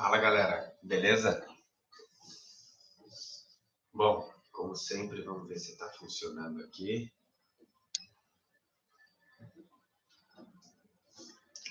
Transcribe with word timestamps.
Fala 0.00 0.16
galera, 0.16 0.74
beleza? 0.82 1.46
Bom, 3.92 4.32
como 4.50 4.74
sempre, 4.74 5.20
vamos 5.20 5.46
ver 5.46 5.58
se 5.58 5.72
está 5.72 5.90
funcionando 5.92 6.64
aqui. 6.64 7.12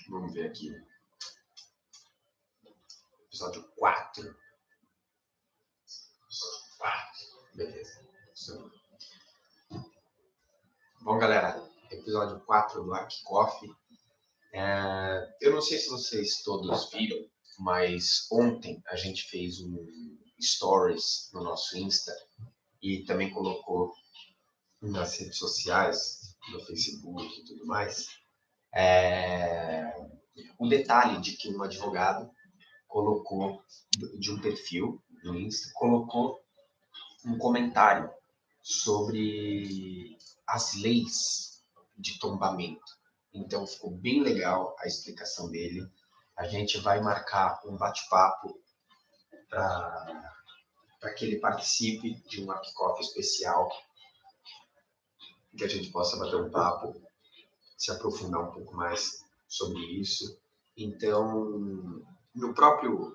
Vamos 0.08 0.32
ver 0.32 0.46
aqui. 0.46 0.72
Episódio 3.26 3.68
4. 3.76 4.22
Episódio 6.22 6.68
4. 6.78 7.56
Beleza. 7.56 8.06
Bom, 11.00 11.18
galera, 11.18 11.68
episódio 11.90 12.38
4 12.46 12.84
do 12.84 12.94
Arc 12.94 13.12
Coffee. 13.24 13.74
É, 14.52 15.36
eu 15.40 15.52
não 15.52 15.60
sei 15.60 15.78
se 15.78 15.88
vocês 15.88 16.44
todos 16.44 16.92
viram, 16.92 17.28
mas 17.60 18.26
ontem 18.32 18.82
a 18.88 18.96
gente 18.96 19.24
fez 19.24 19.60
um 19.60 19.86
stories 20.40 21.30
no 21.32 21.44
nosso 21.44 21.76
Insta 21.76 22.12
e 22.82 23.04
também 23.04 23.30
colocou 23.30 23.92
nas 24.80 25.18
redes 25.18 25.36
sociais, 25.36 26.34
no 26.50 26.64
Facebook 26.64 27.22
e 27.22 27.44
tudo 27.44 27.66
mais, 27.66 28.08
é, 28.74 29.92
o 30.58 30.66
detalhe 30.66 31.20
de 31.20 31.36
que 31.36 31.54
um 31.54 31.62
advogado 31.62 32.30
colocou, 32.88 33.62
de 34.18 34.32
um 34.32 34.40
perfil 34.40 35.02
no 35.22 35.38
Insta, 35.38 35.70
colocou 35.74 36.40
um 37.26 37.36
comentário 37.36 38.10
sobre 38.62 40.16
as 40.46 40.74
leis 40.76 41.62
de 41.98 42.18
tombamento. 42.18 42.98
Então 43.34 43.66
ficou 43.66 43.90
bem 43.90 44.22
legal 44.22 44.74
a 44.78 44.86
explicação 44.86 45.50
dele. 45.50 45.86
A 46.40 46.46
gente 46.46 46.78
vai 46.78 47.02
marcar 47.02 47.60
um 47.66 47.76
bate-papo 47.76 48.58
para 49.50 51.12
que 51.14 51.26
ele 51.26 51.38
participe 51.38 52.14
de 52.30 52.42
um 52.42 52.50
Arquicoff 52.50 52.98
especial, 53.02 53.70
que 55.54 55.62
a 55.62 55.68
gente 55.68 55.90
possa 55.90 56.16
bater 56.16 56.36
um 56.36 56.50
papo, 56.50 56.98
se 57.76 57.90
aprofundar 57.90 58.40
um 58.40 58.52
pouco 58.52 58.74
mais 58.74 59.22
sobre 59.46 59.80
isso. 60.00 60.40
Então, 60.74 62.02
no 62.34 62.54
próprio, 62.54 63.14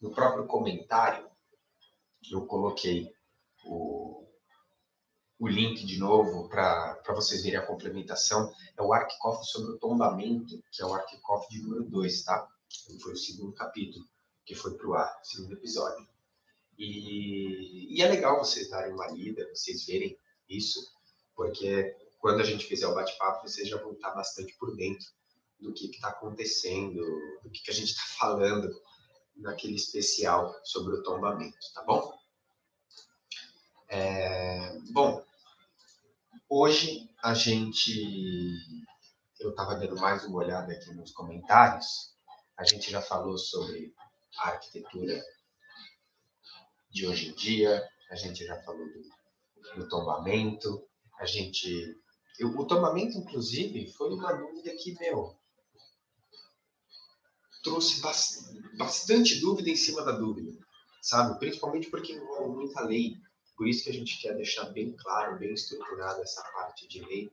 no 0.00 0.10
próprio 0.14 0.46
comentário, 0.46 1.30
eu 2.30 2.46
coloquei 2.46 3.14
o, 3.66 4.26
o 5.42 5.48
link 5.48 5.84
de 5.84 5.98
novo 5.98 6.48
para 6.48 7.02
vocês 7.08 7.42
verem 7.42 7.58
a 7.58 7.66
complementação. 7.66 8.54
É 8.76 8.80
o 8.80 8.92
Arquicoff 8.92 9.44
sobre 9.44 9.72
o 9.72 9.76
tombamento, 9.76 10.62
que 10.70 10.80
é 10.80 10.86
o 10.86 10.94
Arquicoff 10.94 11.48
de 11.50 11.60
número 11.60 11.82
2, 11.82 12.22
tá? 12.22 12.48
Foi 13.02 13.12
o 13.12 13.16
segundo 13.16 13.52
capítulo 13.52 14.06
que 14.46 14.54
foi 14.54 14.74
para 14.76 14.86
o 14.86 14.94
ar, 14.94 15.20
segundo 15.24 15.54
episódio. 15.54 16.06
E, 16.78 17.92
e, 17.92 18.00
é 18.00 18.08
legal 18.08 18.38
vocês 18.38 18.70
darem 18.70 18.94
uma 18.94 19.08
lida, 19.08 19.48
vocês 19.52 19.84
verem 19.84 20.16
isso, 20.48 20.80
porque 21.34 21.92
quando 22.20 22.40
a 22.40 22.44
gente 22.44 22.64
fizer 22.64 22.86
o 22.86 22.94
bate-papo, 22.94 23.48
vocês 23.48 23.68
já 23.68 23.78
vão 23.78 23.94
estar 23.94 24.12
bastante 24.12 24.54
por 24.54 24.76
dentro 24.76 25.08
do 25.58 25.72
que 25.72 25.86
está 25.86 26.10
acontecendo, 26.10 27.02
do 27.42 27.50
que, 27.50 27.64
que 27.64 27.70
a 27.72 27.74
gente 27.74 27.90
está 27.90 28.04
falando 28.16 28.70
naquele 29.34 29.74
especial 29.74 30.54
sobre 30.62 30.94
o 30.94 31.02
tombamento, 31.02 31.58
tá 31.74 31.82
bom? 31.82 32.16
É, 33.88 34.78
bom, 34.92 35.22
hoje 36.52 37.08
a 37.22 37.32
gente. 37.32 37.90
Eu 39.40 39.50
estava 39.50 39.74
dando 39.74 39.96
mais 39.96 40.22
uma 40.24 40.38
olhada 40.38 40.70
aqui 40.70 40.92
nos 40.92 41.10
comentários. 41.12 42.12
A 42.58 42.64
gente 42.64 42.90
já 42.90 43.00
falou 43.00 43.38
sobre 43.38 43.94
a 44.38 44.48
arquitetura 44.50 45.20
de 46.90 47.06
hoje 47.06 47.30
em 47.30 47.34
dia, 47.34 47.82
a 48.10 48.16
gente 48.16 48.44
já 48.44 48.62
falou 48.62 48.86
do, 48.86 49.80
do 49.80 49.88
tombamento, 49.88 50.86
a 51.18 51.24
gente. 51.24 51.98
Eu, 52.38 52.48
o 52.58 52.66
tombamento, 52.66 53.16
inclusive, 53.16 53.90
foi 53.92 54.12
uma 54.12 54.32
dúvida 54.34 54.74
que, 54.76 54.94
meu, 55.00 55.34
trouxe 57.62 58.02
bastante 58.76 59.40
dúvida 59.40 59.70
em 59.70 59.76
cima 59.76 60.04
da 60.04 60.12
dúvida, 60.12 60.52
sabe? 61.00 61.38
Principalmente 61.38 61.88
porque 61.88 62.12
envolve 62.12 62.56
muita 62.56 62.82
lei. 62.82 63.16
Por 63.62 63.68
isso 63.68 63.84
que 63.84 63.90
a 63.90 63.94
gente 63.94 64.20
quer 64.20 64.34
deixar 64.34 64.64
bem 64.70 64.90
claro, 64.90 65.38
bem 65.38 65.52
estruturada 65.52 66.20
essa 66.20 66.42
parte 66.52 66.88
de 66.88 67.00
lei, 67.04 67.30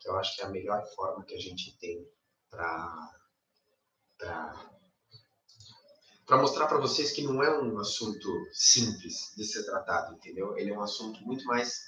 que 0.00 0.08
eu 0.08 0.16
acho 0.16 0.34
que 0.34 0.42
é 0.42 0.44
a 0.44 0.48
melhor 0.48 0.84
forma 0.96 1.24
que 1.24 1.36
a 1.36 1.38
gente 1.38 1.78
tem 1.78 2.04
para 2.50 3.12
para 6.26 6.36
mostrar 6.36 6.66
para 6.66 6.80
vocês 6.80 7.12
que 7.12 7.22
não 7.22 7.44
é 7.44 7.62
um 7.62 7.78
assunto 7.78 8.28
simples 8.52 9.32
de 9.36 9.44
ser 9.44 9.64
tratado, 9.66 10.16
entendeu? 10.16 10.58
Ele 10.58 10.72
é 10.72 10.76
um 10.76 10.82
assunto 10.82 11.24
muito 11.24 11.44
mais 11.44 11.80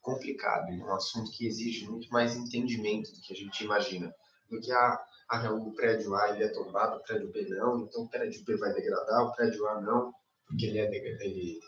complicado, 0.00 0.70
é 0.70 0.76
um 0.82 0.94
assunto 0.94 1.30
que 1.30 1.46
exige 1.46 1.86
muito 1.86 2.08
mais 2.08 2.34
entendimento 2.34 3.12
do 3.12 3.20
que 3.20 3.34
a 3.34 3.36
gente 3.36 3.62
imagina, 3.62 4.10
do 4.50 4.58
que 4.58 4.72
a 4.72 5.06
ah, 5.28 5.52
o 5.52 5.70
prédio 5.74 6.14
A 6.14 6.30
ele 6.30 6.44
é 6.44 6.48
tombado, 6.48 6.96
o 6.96 7.02
prédio 7.02 7.30
B 7.30 7.46
não, 7.50 7.82
então 7.82 8.04
o 8.04 8.08
prédio 8.08 8.42
B 8.42 8.56
vai 8.56 8.72
degradar, 8.72 9.22
o 9.22 9.32
prédio 9.32 9.68
A 9.68 9.82
não, 9.82 10.14
porque 10.46 10.64
ele, 10.64 10.78
é 10.78 10.86
ele, 10.86 11.60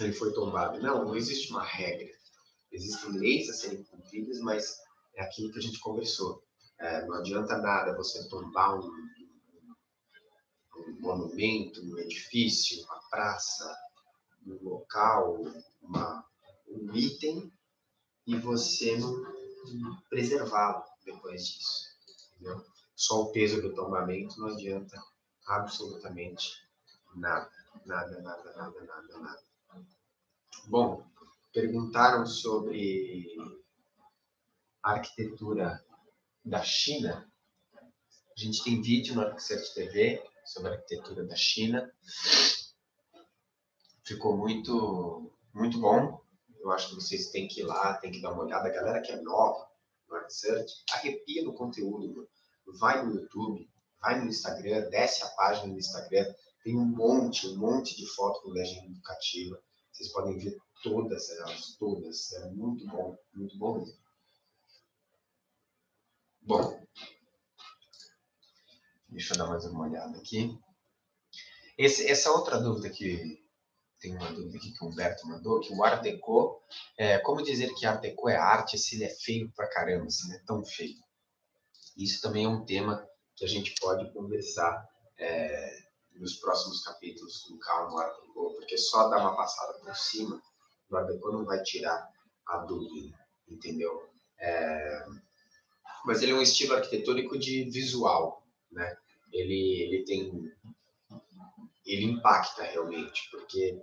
ele 0.00 0.12
foi 0.12 0.32
tombado. 0.32 0.80
Não, 0.80 1.04
não 1.04 1.16
existe 1.16 1.50
uma 1.50 1.64
regra. 1.64 2.08
Existem 2.70 3.12
leis 3.12 3.48
a 3.48 3.54
serem 3.54 3.82
cumpridas, 3.84 4.38
mas 4.40 4.76
é 5.16 5.22
aquilo 5.22 5.52
que 5.52 5.58
a 5.58 5.62
gente 5.62 5.80
conversou. 5.80 6.42
É, 6.78 7.04
não 7.06 7.14
adianta 7.16 7.58
nada 7.58 7.96
você 7.96 8.28
tombar 8.28 8.78
um, 8.78 8.86
um 10.76 11.00
monumento, 11.00 11.82
um 11.82 11.98
edifício, 11.98 12.84
uma 12.84 13.00
praça, 13.10 13.76
um 14.46 14.62
local, 14.62 15.42
uma, 15.82 16.24
um 16.68 16.94
item, 16.94 17.52
e 18.26 18.36
você 18.36 18.96
não 18.98 19.22
preservá-lo 20.08 20.84
depois 21.04 21.46
disso. 21.46 21.88
Entendeu? 22.34 22.64
Só 22.94 23.22
o 23.22 23.32
peso 23.32 23.60
do 23.62 23.74
tombamento 23.74 24.38
não 24.38 24.48
adianta 24.48 25.00
absolutamente 25.46 26.52
nada. 27.16 27.50
Nada, 27.86 28.20
nada, 28.20 28.52
nada, 28.54 28.80
nada, 28.84 29.18
nada. 29.18 29.47
Bom, 30.70 31.02
perguntaram 31.50 32.26
sobre 32.26 33.34
a 34.82 34.90
arquitetura 34.90 35.82
da 36.44 36.62
China. 36.62 37.26
A 37.74 38.38
gente 38.38 38.62
tem 38.62 38.82
vídeo 38.82 39.14
no 39.14 39.22
Arquicert 39.22 39.72
TV 39.72 40.22
sobre 40.44 40.68
a 40.68 40.72
arquitetura 40.74 41.24
da 41.24 41.34
China. 41.34 41.90
Ficou 44.04 44.36
muito, 44.36 45.32
muito 45.54 45.80
bom. 45.80 46.20
Eu 46.60 46.70
acho 46.70 46.90
que 46.90 46.96
vocês 46.96 47.30
têm 47.30 47.48
que 47.48 47.60
ir 47.60 47.64
lá, 47.64 47.94
tem 47.94 48.12
que 48.12 48.20
dar 48.20 48.34
uma 48.34 48.44
olhada. 48.44 48.68
A 48.68 48.72
galera 48.72 49.00
que 49.00 49.10
é 49.10 49.22
nova 49.22 49.70
no 50.06 50.16
Arquicert, 50.16 50.70
arrepia 50.92 51.44
no 51.44 51.54
conteúdo. 51.54 52.28
Vai 52.78 53.02
no 53.02 53.14
YouTube, 53.14 53.66
vai 54.02 54.20
no 54.20 54.28
Instagram, 54.28 54.90
desce 54.90 55.24
a 55.24 55.28
página 55.28 55.68
no 55.68 55.78
Instagram. 55.78 56.26
Tem 56.62 56.76
um 56.76 56.84
monte, 56.84 57.48
um 57.48 57.56
monte 57.56 57.96
de 57.96 58.04
foto 58.04 58.42
com 58.42 58.50
legenda 58.50 58.84
educativa. 58.88 59.58
Vocês 59.98 60.12
podem 60.12 60.38
ver 60.38 60.56
todas 60.80 61.28
elas, 61.30 61.76
todas. 61.76 62.32
É 62.34 62.50
muito 62.50 62.86
bom, 62.86 63.18
muito 63.34 63.58
bom 63.58 63.78
mesmo. 63.78 63.98
Bom, 66.40 66.86
Deixa 69.08 69.34
eu 69.34 69.38
dar 69.38 69.48
mais 69.48 69.64
uma 69.64 69.88
olhada 69.88 70.16
aqui. 70.16 70.56
Esse, 71.76 72.06
essa 72.06 72.30
outra 72.30 72.60
dúvida 72.60 72.88
que 72.88 73.42
tem 73.98 74.14
uma 74.14 74.30
dúvida 74.30 74.56
aqui 74.56 74.70
que 74.70 74.84
o 74.84 74.88
Humberto 74.88 75.26
mandou, 75.26 75.58
que 75.58 75.74
o 75.74 75.82
Art 75.82 76.00
Deco, 76.00 76.62
é, 76.96 77.18
como 77.18 77.42
dizer 77.42 77.74
que 77.74 77.84
Art 77.84 78.00
Deco 78.00 78.28
é 78.28 78.36
arte 78.36 78.78
se 78.78 78.94
ele 78.94 79.04
é 79.04 79.08
feio 79.08 79.50
pra 79.56 79.68
caramba, 79.68 80.08
se 80.08 80.28
ele 80.28 80.36
é 80.36 80.44
tão 80.44 80.64
feio? 80.64 81.02
Isso 81.96 82.20
também 82.20 82.44
é 82.44 82.48
um 82.48 82.64
tema 82.64 83.04
que 83.34 83.44
a 83.44 83.48
gente 83.48 83.74
pode 83.80 84.08
conversar 84.12 84.88
é, 85.18 85.87
nos 86.28 86.36
próximos 86.36 86.82
capítulos 86.82 87.44
com 87.44 87.58
calma 87.58 87.90
no 87.90 87.98
Art 87.98 88.20
Deco, 88.20 88.54
porque 88.54 88.76
só 88.76 89.08
dar 89.08 89.20
uma 89.20 89.34
passada 89.34 89.78
por 89.78 89.96
cima 89.96 90.42
do 90.90 90.96
Art 90.96 91.08
Deco 91.08 91.32
não 91.32 91.44
vai 91.46 91.62
tirar 91.62 92.06
a 92.46 92.58
dúvida, 92.58 93.18
entendeu? 93.48 94.06
É, 94.38 95.06
mas 96.04 96.22
ele 96.22 96.32
é 96.32 96.34
um 96.34 96.42
estilo 96.42 96.74
arquitetônico 96.74 97.38
de 97.38 97.64
visual, 97.64 98.46
né? 98.70 98.94
Ele, 99.32 99.82
ele 99.82 100.04
tem, 100.04 100.52
ele 101.86 102.04
impacta 102.04 102.62
realmente, 102.62 103.28
porque 103.30 103.82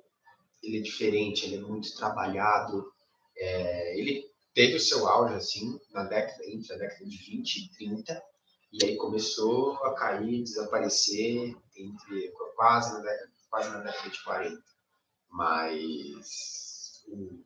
ele 0.62 0.80
é 0.80 0.82
diferente, 0.82 1.46
ele 1.46 1.58
é 1.58 1.62
muito 1.62 1.96
trabalhado, 1.96 2.92
é, 3.38 4.00
ele 4.00 4.24
teve 4.54 4.76
o 4.76 4.80
seu 4.80 5.08
auge 5.08 5.34
assim 5.34 5.80
na 5.92 6.04
década 6.04 6.46
entre 6.48 6.74
a 6.74 6.78
década 6.78 7.06
de 7.06 7.18
20 7.18 7.56
e 7.58 7.70
30 7.70 8.24
e 8.72 8.86
aí 8.86 8.98
começou 8.98 9.74
a 9.84 9.94
cair, 9.94 10.44
desaparecer 10.44 11.56
entre 11.78 12.32
quase 12.56 12.94
na 12.94 13.00
década, 13.00 13.32
quase 13.50 13.70
na 13.70 13.80
década 13.80 14.10
de 14.10 14.24
40. 14.24 14.64
Mas 15.30 17.04
o, 17.08 17.44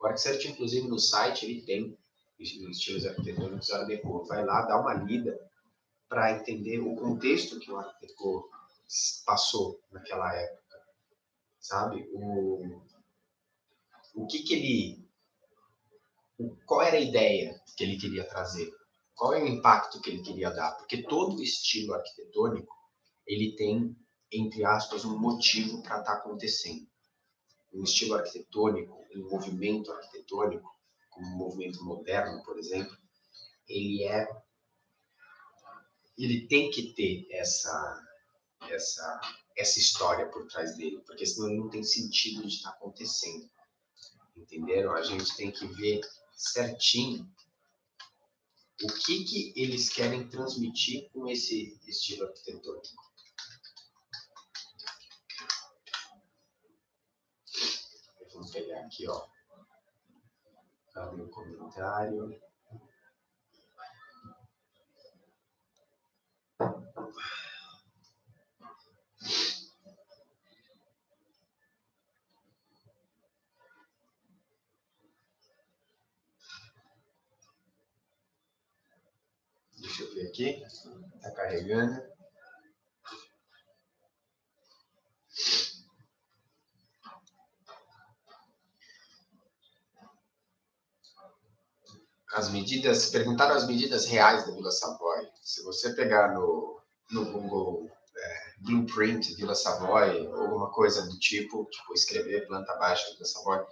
o 0.00 0.08
inclusive 0.48 0.88
no 0.88 0.98
site, 0.98 1.46
ele 1.46 1.62
tem 1.62 1.98
estilos 2.38 3.06
arquitetônicos 3.06 3.70
Art 3.70 3.86
Deco. 3.86 4.24
Vai 4.24 4.44
lá, 4.44 4.62
dá 4.62 4.80
uma 4.80 4.94
lida 4.94 5.38
para 6.08 6.32
entender 6.32 6.80
o 6.80 6.94
contexto 6.96 7.58
que 7.58 7.70
o 7.70 7.78
Art 7.78 7.98
Deco 8.00 8.50
passou 9.24 9.80
naquela 9.90 10.34
época, 10.34 10.78
sabe? 11.58 12.08
O, 12.12 12.80
o 14.14 14.26
que 14.26 14.42
que 14.42 14.54
ele, 14.54 15.08
o, 16.38 16.54
qual 16.66 16.82
era 16.82 16.96
a 16.96 17.00
ideia 17.00 17.60
que 17.76 17.84
ele 17.84 17.96
queria 17.96 18.28
trazer? 18.28 18.70
Qual 19.14 19.32
é 19.32 19.42
o 19.42 19.46
impacto 19.46 20.00
que 20.00 20.10
ele 20.10 20.22
queria 20.22 20.50
dar? 20.50 20.72
Porque 20.72 21.02
todo 21.04 21.42
estilo 21.42 21.94
arquitetônico 21.94 22.74
ele 23.26 23.56
tem, 23.56 23.96
entre 24.30 24.64
aspas, 24.64 25.04
um 25.04 25.18
motivo 25.18 25.82
para 25.82 26.00
estar 26.00 26.12
tá 26.12 26.18
acontecendo. 26.18 26.86
Um 27.72 27.82
estilo 27.82 28.14
arquitetônico, 28.14 29.04
um 29.14 29.28
movimento 29.28 29.90
arquitetônico, 29.92 30.70
como 31.10 31.26
o 31.26 31.38
movimento 31.38 31.82
moderno, 31.84 32.42
por 32.44 32.58
exemplo, 32.58 32.96
ele 33.68 34.04
é 34.04 34.26
ele 36.16 36.46
tem 36.46 36.70
que 36.70 36.92
ter 36.92 37.26
essa 37.30 38.06
essa 38.70 39.20
essa 39.56 39.78
história 39.78 40.28
por 40.28 40.46
trás 40.48 40.76
dele, 40.76 41.00
porque 41.06 41.24
senão 41.24 41.54
não 41.54 41.70
tem 41.70 41.82
sentido 41.82 42.42
de 42.42 42.56
estar 42.56 42.70
acontecendo. 42.70 43.48
Entenderam? 44.36 44.92
A 44.92 45.02
gente 45.02 45.36
tem 45.36 45.50
que 45.52 45.66
ver 45.66 46.00
certinho 46.34 47.32
o 48.82 48.88
que 48.88 49.24
que 49.24 49.52
eles 49.56 49.88
querem 49.88 50.28
transmitir 50.28 51.08
com 51.10 51.28
esse 51.28 51.78
estilo 51.86 52.24
arquitetônico. 52.24 53.04
Vamos 58.32 58.50
pegar 58.50 58.72
aqui, 58.84 59.08
ó. 59.08 59.26
Abre 60.94 61.22
o 61.22 61.30
comentário. 61.30 62.40
Deixa 79.76 80.02
eu 80.02 80.14
ver 80.14 80.28
aqui. 80.28 80.62
Está 81.16 81.30
carregando. 81.32 82.14
as 92.34 92.43
medidas, 92.54 93.10
perguntaram 93.10 93.56
as 93.56 93.66
medidas 93.66 94.06
reais 94.06 94.46
da 94.46 94.52
Vila 94.52 94.70
Savoy. 94.70 95.28
Se 95.42 95.62
você 95.64 95.92
pegar 95.94 96.32
no, 96.32 96.80
no 97.10 97.32
Google 97.32 97.90
é, 98.16 98.54
Blueprint 98.58 99.34
Vila 99.34 99.54
Savoy, 99.54 100.28
ou 100.28 100.36
alguma 100.36 100.70
coisa 100.70 101.02
do 101.02 101.18
tipo, 101.18 101.66
tipo 101.66 101.92
escrever 101.92 102.46
planta 102.46 102.74
baixa 102.76 103.12
Vila 103.12 103.24
Savoy, 103.24 103.66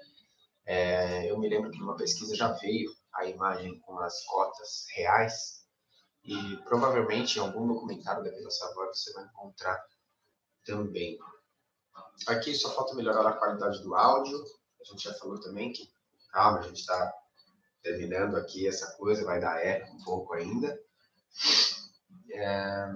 é, 0.67 1.31
eu 1.31 1.39
me 1.39 1.49
lembro 1.49 1.71
que 1.71 1.79
numa 1.79 1.97
pesquisa 1.97 2.35
já 2.35 2.49
veio 2.53 2.91
a 3.15 3.27
imagem 3.27 3.79
com 3.81 3.99
as 4.01 4.25
cotas 4.25 4.85
reais, 4.97 5.63
e 6.25 6.57
provavelmente 6.65 7.39
em 7.39 7.43
algum 7.43 7.67
documentário 7.67 8.25
da 8.25 8.31
Vila 8.31 8.51
Savoy 8.51 8.89
você 8.89 9.13
vai 9.13 9.25
encontrar 9.25 9.81
também. 10.65 11.19
Aqui 12.27 12.55
só 12.55 12.75
falta 12.75 12.95
melhorar 12.95 13.29
a 13.29 13.37
qualidade 13.37 13.81
do 13.83 13.95
áudio, 13.95 14.43
a 14.81 14.85
gente 14.85 15.05
já 15.05 15.15
falou 15.15 15.41
também 15.41 15.73
que, 15.73 15.89
calma, 16.33 16.59
a 16.59 16.63
gente 16.63 16.81
está 16.81 17.13
terminando 17.83 18.37
aqui 18.37 18.67
essa 18.67 18.93
coisa, 18.97 19.25
vai 19.25 19.41
dar 19.41 19.65
eco 19.65 19.95
um 19.95 20.05
pouco 20.05 20.35
ainda. 20.35 20.81
É... 22.31 22.87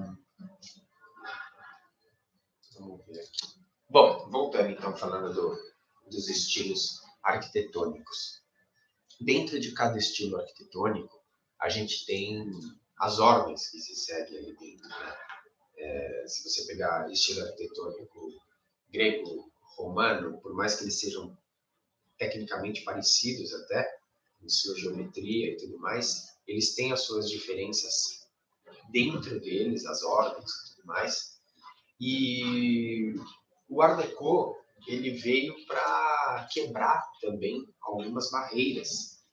Vamos 2.79 3.05
ver 3.07 3.21
aqui. 3.21 3.57
Bom, 3.89 4.29
voltando 4.31 4.71
então, 4.71 4.97
falando 4.97 5.33
do, 5.35 5.57
dos 6.11 6.29
estilos 6.29 7.01
arquitetônicos. 7.23 8.43
Dentro 9.21 9.59
de 9.59 9.73
cada 9.73 9.97
estilo 9.97 10.37
arquitetônico, 10.37 11.25
a 11.59 11.69
gente 11.69 12.05
tem 12.05 12.51
as 12.99 13.19
ordens 13.19 13.69
que 13.71 13.79
se 13.79 13.95
seguem 13.97 14.39
ali 14.39 14.57
dentro. 14.57 14.89
Né? 14.89 15.17
É, 15.79 16.25
se 16.27 16.49
você 16.49 16.67
pegar 16.67 17.11
estilo 17.11 17.43
arquitetônico 17.43 18.33
grego, 18.91 19.51
romano, 19.77 20.41
por 20.41 20.55
mais 20.55 20.77
que 20.77 20.85
eles 20.85 20.99
sejam 20.99 21.37
tecnicamente 22.19 22.83
parecidos 22.83 23.53
até, 23.53 23.96
em 24.47 24.49
sua 24.49 24.77
geometria 24.79 25.53
e 25.53 25.57
tudo 25.57 25.79
mais, 25.79 26.39
eles 26.47 26.75
têm 26.75 26.93
as 26.93 27.03
suas 27.03 27.29
diferenças 27.29 28.27
dentro 28.91 29.41
deles, 29.41 29.85
as 29.85 30.03
ordens 30.05 30.51
e 30.51 30.77
tudo 30.77 30.87
mais. 30.87 31.41
E 32.01 33.15
o 33.69 33.83
Art 33.83 33.99
Deco, 33.99 34.57
ele 34.87 35.11
veio 35.11 35.55
para 35.67 36.49
quebrar 36.53 37.03
também 37.21 37.67
algumas 37.81 38.31
barreiras 38.31 39.25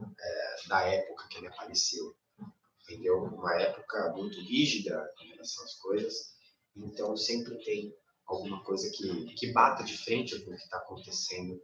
é, 0.00 0.68
da 0.68 0.82
época 0.82 1.28
que 1.28 1.38
ele 1.38 1.48
apareceu. 1.48 2.16
Entendeu? 2.82 3.24
Uma 3.24 3.54
época 3.60 4.12
muito 4.16 4.40
rígida 4.40 5.10
em 5.20 5.28
relação 5.28 5.64
às 5.64 5.74
coisas. 5.76 6.34
Então, 6.76 7.16
sempre 7.16 7.56
tem 7.64 7.94
alguma 8.26 8.62
coisa 8.64 8.90
que, 8.90 9.34
que 9.34 9.52
bata 9.52 9.84
de 9.84 9.96
frente 9.96 10.38
com 10.40 10.50
o 10.50 10.56
que 10.56 10.62
está 10.62 10.78
acontecendo 10.78 11.62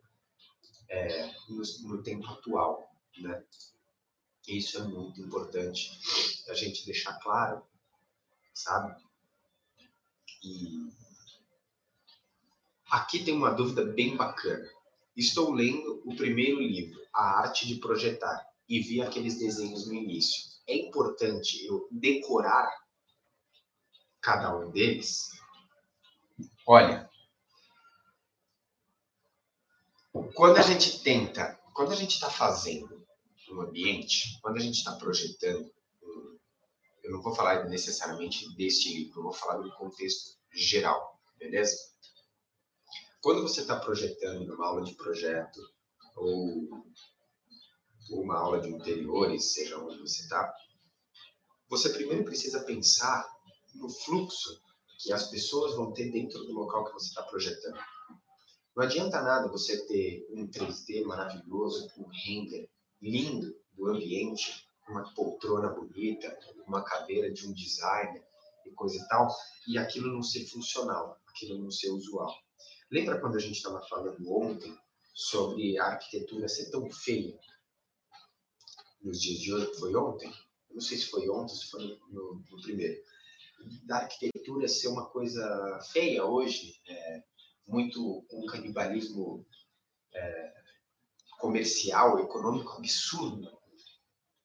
é, 0.90 1.26
no, 1.48 1.62
no 1.88 2.02
tempo 2.02 2.26
atual. 2.26 2.89
Né? 3.18 3.44
Isso 4.46 4.78
é 4.78 4.84
muito 4.84 5.20
importante 5.20 5.90
a 6.48 6.54
gente 6.54 6.84
deixar 6.84 7.18
claro, 7.20 7.62
sabe? 8.52 9.00
E 10.42 10.90
aqui 12.90 13.24
tem 13.24 13.34
uma 13.34 13.50
dúvida 13.50 13.84
bem 13.84 14.16
bacana. 14.16 14.68
Estou 15.16 15.52
lendo 15.52 16.02
o 16.04 16.16
primeiro 16.16 16.60
livro, 16.60 17.00
A 17.12 17.40
Arte 17.40 17.66
de 17.66 17.76
Projetar, 17.76 18.48
e 18.68 18.80
vi 18.80 19.02
aqueles 19.02 19.38
desenhos 19.38 19.86
no 19.86 19.94
início. 19.94 20.50
É 20.66 20.74
importante 20.74 21.64
eu 21.66 21.88
decorar 21.90 22.70
cada 24.20 24.56
um 24.56 24.70
deles? 24.70 25.30
Olha, 26.66 27.10
quando 30.34 30.58
a 30.58 30.62
gente 30.62 31.02
tenta, 31.02 31.58
quando 31.74 31.92
a 31.92 31.96
gente 31.96 32.14
está 32.14 32.30
fazendo 32.30 32.99
um 33.54 33.62
ambiente, 33.62 34.38
quando 34.40 34.56
a 34.56 34.60
gente 34.60 34.78
está 34.78 34.92
projetando, 34.96 35.70
eu 37.02 37.10
não 37.10 37.22
vou 37.22 37.34
falar 37.34 37.68
necessariamente 37.68 38.54
deste 38.56 38.94
livro, 38.94 39.18
eu 39.18 39.22
vou 39.24 39.32
falar 39.32 39.58
do 39.58 39.72
contexto 39.72 40.38
geral, 40.52 41.20
beleza? 41.38 41.76
Quando 43.20 43.42
você 43.42 43.62
está 43.62 43.78
projetando 43.78 44.46
numa 44.46 44.66
aula 44.66 44.82
de 44.82 44.94
projeto 44.94 45.60
ou 46.16 46.68
uma 48.10 48.38
aula 48.38 48.60
de 48.60 48.68
interiores, 48.68 49.52
seja 49.52 49.78
onde 49.78 49.98
você 49.98 50.22
está, 50.22 50.52
você 51.68 51.90
primeiro 51.90 52.24
precisa 52.24 52.64
pensar 52.64 53.28
no 53.74 53.88
fluxo 53.88 54.60
que 54.98 55.12
as 55.12 55.30
pessoas 55.30 55.74
vão 55.74 55.92
ter 55.92 56.10
dentro 56.10 56.38
do 56.44 56.52
local 56.52 56.84
que 56.84 56.92
você 56.92 57.08
está 57.08 57.22
projetando. 57.22 57.78
Não 58.76 58.84
adianta 58.84 59.20
nada 59.22 59.48
você 59.48 59.86
ter 59.86 60.26
um 60.30 60.46
3D 60.46 61.04
maravilhoso, 61.04 61.88
um 61.98 62.06
render 62.08 62.70
lindo 63.00 63.54
do 63.72 63.88
ambiente, 63.88 64.66
uma 64.88 65.12
poltrona 65.14 65.68
bonita, 65.68 66.36
uma 66.66 66.82
cadeira 66.82 67.32
de 67.32 67.46
um 67.46 67.52
designer 67.52 68.24
e 68.66 68.70
coisa 68.72 68.96
e 68.96 69.08
tal, 69.08 69.28
e 69.68 69.78
aquilo 69.78 70.12
não 70.12 70.22
ser 70.22 70.46
funcional, 70.46 71.18
aquilo 71.28 71.58
não 71.58 71.70
ser 71.70 71.90
usual. 71.90 72.34
Lembra 72.90 73.20
quando 73.20 73.36
a 73.36 73.40
gente 73.40 73.56
estava 73.56 73.80
falando 73.88 74.30
ontem 74.30 74.76
sobre 75.14 75.78
a 75.78 75.86
arquitetura 75.86 76.48
ser 76.48 76.70
tão 76.70 76.90
feia 76.90 77.38
nos 79.00 79.20
dias 79.20 79.38
de 79.40 79.52
hoje? 79.52 79.74
Foi 79.78 79.94
ontem? 79.94 80.32
Não 80.70 80.80
sei 80.80 80.98
se 80.98 81.06
foi 81.06 81.28
ontem, 81.28 81.54
se 81.54 81.70
foi 81.70 81.98
no, 82.10 82.42
no 82.50 82.62
primeiro. 82.62 83.00
Da 83.84 83.98
arquitetura 83.98 84.66
ser 84.68 84.88
uma 84.88 85.06
coisa 85.06 85.78
feia 85.92 86.24
hoje, 86.24 86.80
é, 86.88 87.22
muito 87.66 88.24
um 88.32 88.46
canibalismo 88.46 89.46
é, 90.12 90.59
comercial, 91.40 92.18
econômico 92.20 92.72
absurdo, 92.76 93.50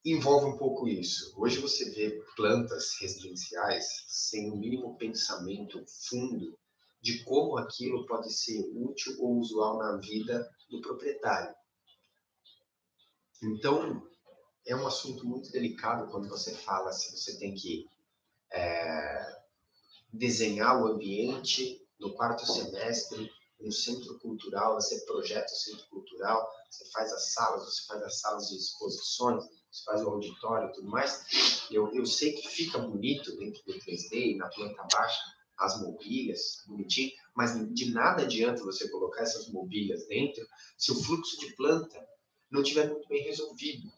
envolve 0.03 0.47
um 0.47 0.57
pouco 0.57 0.87
isso. 0.87 1.33
Hoje 1.37 1.59
você 1.59 1.91
vê 1.91 2.23
plantas 2.35 2.95
residenciais 2.99 3.85
sem 4.07 4.51
o 4.51 4.55
mínimo 4.55 4.97
pensamento 4.97 5.83
fundo 6.09 6.57
de 7.01 7.23
como 7.23 7.57
aquilo 7.57 8.05
pode 8.05 8.31
ser 8.33 8.59
útil 8.73 9.15
ou 9.19 9.37
usual 9.37 9.77
na 9.77 9.97
vida 9.97 10.49
do 10.69 10.81
proprietário. 10.81 11.53
Então, 13.43 14.07
é 14.65 14.75
um 14.75 14.87
assunto 14.87 15.25
muito 15.27 15.51
delicado 15.51 16.09
quando 16.09 16.29
você 16.29 16.55
fala 16.55 16.91
se 16.91 17.15
você 17.15 17.37
tem 17.37 17.53
que 17.53 17.87
é, 18.51 19.43
desenhar 20.11 20.81
o 20.81 20.87
ambiente 20.87 21.85
no 21.99 22.13
quarto 22.15 22.45
semestre 22.45 23.29
um 23.65 23.71
centro 23.71 24.19
cultural, 24.19 24.75
você 24.75 24.99
projeta 25.05 25.51
o 25.51 25.55
centro 25.55 25.85
cultural, 25.89 26.47
você 26.69 26.85
faz 26.91 27.11
as 27.11 27.33
salas, 27.33 27.65
você 27.65 27.85
faz 27.87 28.03
as 28.03 28.19
salas 28.19 28.47
de 28.49 28.57
exposições, 28.57 29.43
você 29.71 29.83
faz 29.85 30.01
o 30.01 30.09
auditório 30.09 30.69
e 30.69 30.73
tudo 30.73 30.89
mais. 30.89 31.65
Eu, 31.71 31.91
eu 31.93 32.05
sei 32.05 32.33
que 32.33 32.47
fica 32.47 32.77
bonito 32.77 33.35
dentro 33.37 33.63
do 33.65 33.73
3D 33.73 34.13
e 34.13 34.37
na 34.37 34.47
planta 34.49 34.87
baixa, 34.91 35.21
as 35.57 35.81
mobílias, 35.81 36.63
bonitinho, 36.67 37.11
mas 37.33 37.53
de 37.73 37.91
nada 37.91 38.23
adianta 38.23 38.63
você 38.63 38.89
colocar 38.89 39.23
essas 39.23 39.47
mobílias 39.47 40.05
dentro 40.07 40.45
se 40.77 40.91
o 40.91 40.95
fluxo 40.95 41.39
de 41.39 41.55
planta 41.55 41.97
não 42.51 42.61
estiver 42.61 42.89
muito 42.89 43.07
bem 43.07 43.23
resolvido. 43.23 43.89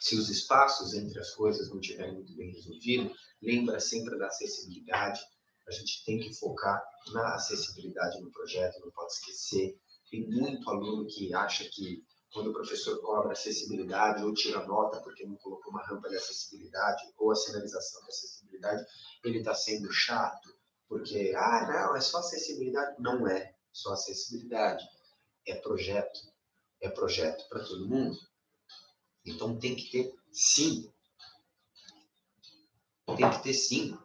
Se 0.00 0.16
os 0.16 0.28
espaços 0.28 0.94
entre 0.94 1.18
as 1.18 1.34
coisas 1.34 1.68
não 1.68 1.80
estiverem 1.80 2.14
muito 2.14 2.34
bem 2.34 2.52
resolvidos, 2.52 3.16
lembra 3.42 3.80
sempre 3.80 4.18
da 4.18 4.26
acessibilidade. 4.26 5.20
A 5.66 5.72
gente 5.72 6.04
tem 6.04 6.18
que 6.18 6.34
focar 6.34 6.82
na 7.12 7.34
acessibilidade 7.34 8.20
no 8.20 8.30
projeto, 8.30 8.80
não 8.80 8.90
pode 8.92 9.12
esquecer. 9.12 9.78
Tem 10.10 10.28
muito 10.28 10.68
aluno 10.70 11.06
que 11.06 11.34
acha 11.34 11.68
que 11.68 12.04
quando 12.32 12.50
o 12.50 12.52
professor 12.52 13.00
cobra 13.00 13.32
acessibilidade 13.32 14.22
ou 14.22 14.34
tira 14.34 14.64
nota 14.66 15.00
porque 15.00 15.26
não 15.26 15.36
colocou 15.36 15.72
uma 15.72 15.84
rampa 15.86 16.08
de 16.08 16.16
acessibilidade 16.16 17.02
ou 17.16 17.32
a 17.32 17.34
sinalização 17.34 18.02
de 18.02 18.08
acessibilidade, 18.08 18.84
ele 19.24 19.38
está 19.38 19.54
sendo 19.54 19.90
chato, 19.90 20.54
porque, 20.88 21.32
ah, 21.36 21.66
não, 21.66 21.96
é 21.96 22.00
só 22.00 22.18
acessibilidade. 22.18 22.94
Não 23.00 23.26
é 23.26 23.54
só 23.72 23.92
acessibilidade, 23.92 24.86
é 25.46 25.54
projeto. 25.56 26.20
É 26.80 26.90
projeto 26.90 27.48
para 27.48 27.64
todo 27.64 27.88
mundo. 27.88 28.18
Então 29.24 29.58
tem 29.58 29.74
que 29.74 29.90
ter 29.90 30.14
sim. 30.30 30.92
Tem 33.16 33.30
que 33.30 33.42
ter 33.42 33.54
sim. 33.54 33.98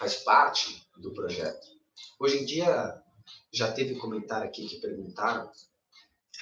Faz 0.00 0.16
parte 0.16 0.82
do 0.96 1.12
projeto. 1.12 1.66
Hoje 2.18 2.38
em 2.38 2.46
dia, 2.46 3.02
já 3.52 3.70
teve 3.70 3.98
comentário 3.98 4.48
aqui 4.48 4.66
que 4.66 4.80
perguntaram 4.80 5.52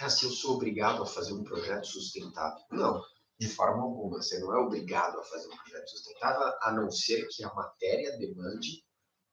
ah, 0.01 0.09
se 0.09 0.27
eu 0.27 0.31
sou 0.31 0.55
obrigado 0.55 1.03
a 1.03 1.07
fazer 1.07 1.33
um 1.33 1.43
projeto 1.43 1.89
sustentável. 1.89 2.65
Não, 2.71 3.05
de 3.37 3.49
forma 3.49 3.83
alguma. 3.83 4.23
Você 4.23 4.39
não 4.39 4.55
é 4.55 4.61
obrigado 4.61 5.19
a 5.19 5.25
fazer 5.25 5.49
um 5.49 5.57
projeto 5.57 5.91
sustentável, 5.91 6.55
a 6.63 6.71
não 6.71 6.89
ser 6.89 7.27
que 7.27 7.43
a 7.43 7.53
matéria 7.53 8.17
demande 8.17 8.85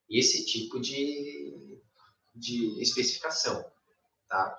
esse 0.10 0.44
tipo 0.44 0.80
de, 0.80 1.80
de 2.34 2.82
especificação, 2.82 3.64
tá? 4.28 4.58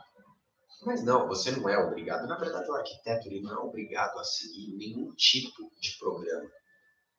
Mas 0.82 1.02
não, 1.02 1.26
você 1.26 1.50
não 1.50 1.68
é 1.68 1.76
obrigado. 1.76 2.28
Na 2.28 2.38
verdade, 2.38 2.70
o 2.70 2.74
arquiteto 2.74 3.26
ele 3.26 3.40
não 3.40 3.52
é 3.52 3.58
obrigado 3.58 4.16
a 4.16 4.22
seguir 4.22 4.76
nenhum 4.76 5.12
tipo 5.16 5.72
de 5.80 5.98
programa, 5.98 6.52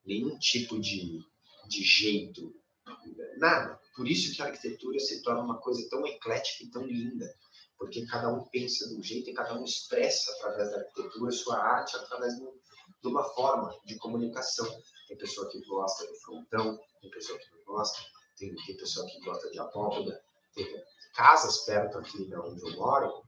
nenhum 0.05 0.39
tipo 0.39 0.79
de, 0.79 1.19
de 1.67 1.83
jeito, 1.83 2.53
nada. 3.38 3.79
Por 3.95 4.07
isso 4.07 4.36
que 4.36 4.41
a 4.41 4.45
arquitetura 4.45 5.00
se 5.00 5.21
torna 5.24 5.41
uma 5.41 5.57
coisa 5.57 5.88
tão 5.89 6.05
eclética 6.05 6.63
e 6.63 6.69
tão 6.69 6.86
linda 6.86 7.33
porque 7.77 8.05
cada 8.05 8.29
um 8.29 8.43
pensa 8.45 8.88
de 8.89 8.95
um 8.95 9.03
jeito 9.03 9.29
e 9.29 9.33
cada 9.33 9.53
um 9.53 9.63
expressa 9.63 10.31
através 10.33 10.71
da 10.71 10.77
arquitetura 10.79 11.31
sua 11.31 11.57
arte 11.57 11.95
através 11.95 12.36
de, 12.36 13.07
uma 13.07 13.24
forma 13.36 13.74
de 13.86 13.95
comunicação. 13.97 14.67
Tem 15.07 15.17
pessoa 15.17 15.50
que 15.50 15.63
gosta 15.65 16.05
de 16.07 16.19
frontão, 16.19 16.79
tem 17.00 17.09
pessoa 17.12 17.38
que 17.38 17.51
não 17.51 17.63
gosta, 17.65 18.00
tem, 18.38 18.53
tem 18.55 18.77
pessoa 18.77 19.05
que 19.07 19.19
gosta 19.21 19.50
de 19.51 19.59
abóbada, 19.59 20.21
tem 20.53 20.67
casas 21.13 21.59
perto 21.59 22.00
aqui 22.00 22.25
de 22.25 22.36
onde 22.36 22.62
eu 22.62 22.75
moro, 22.75 23.24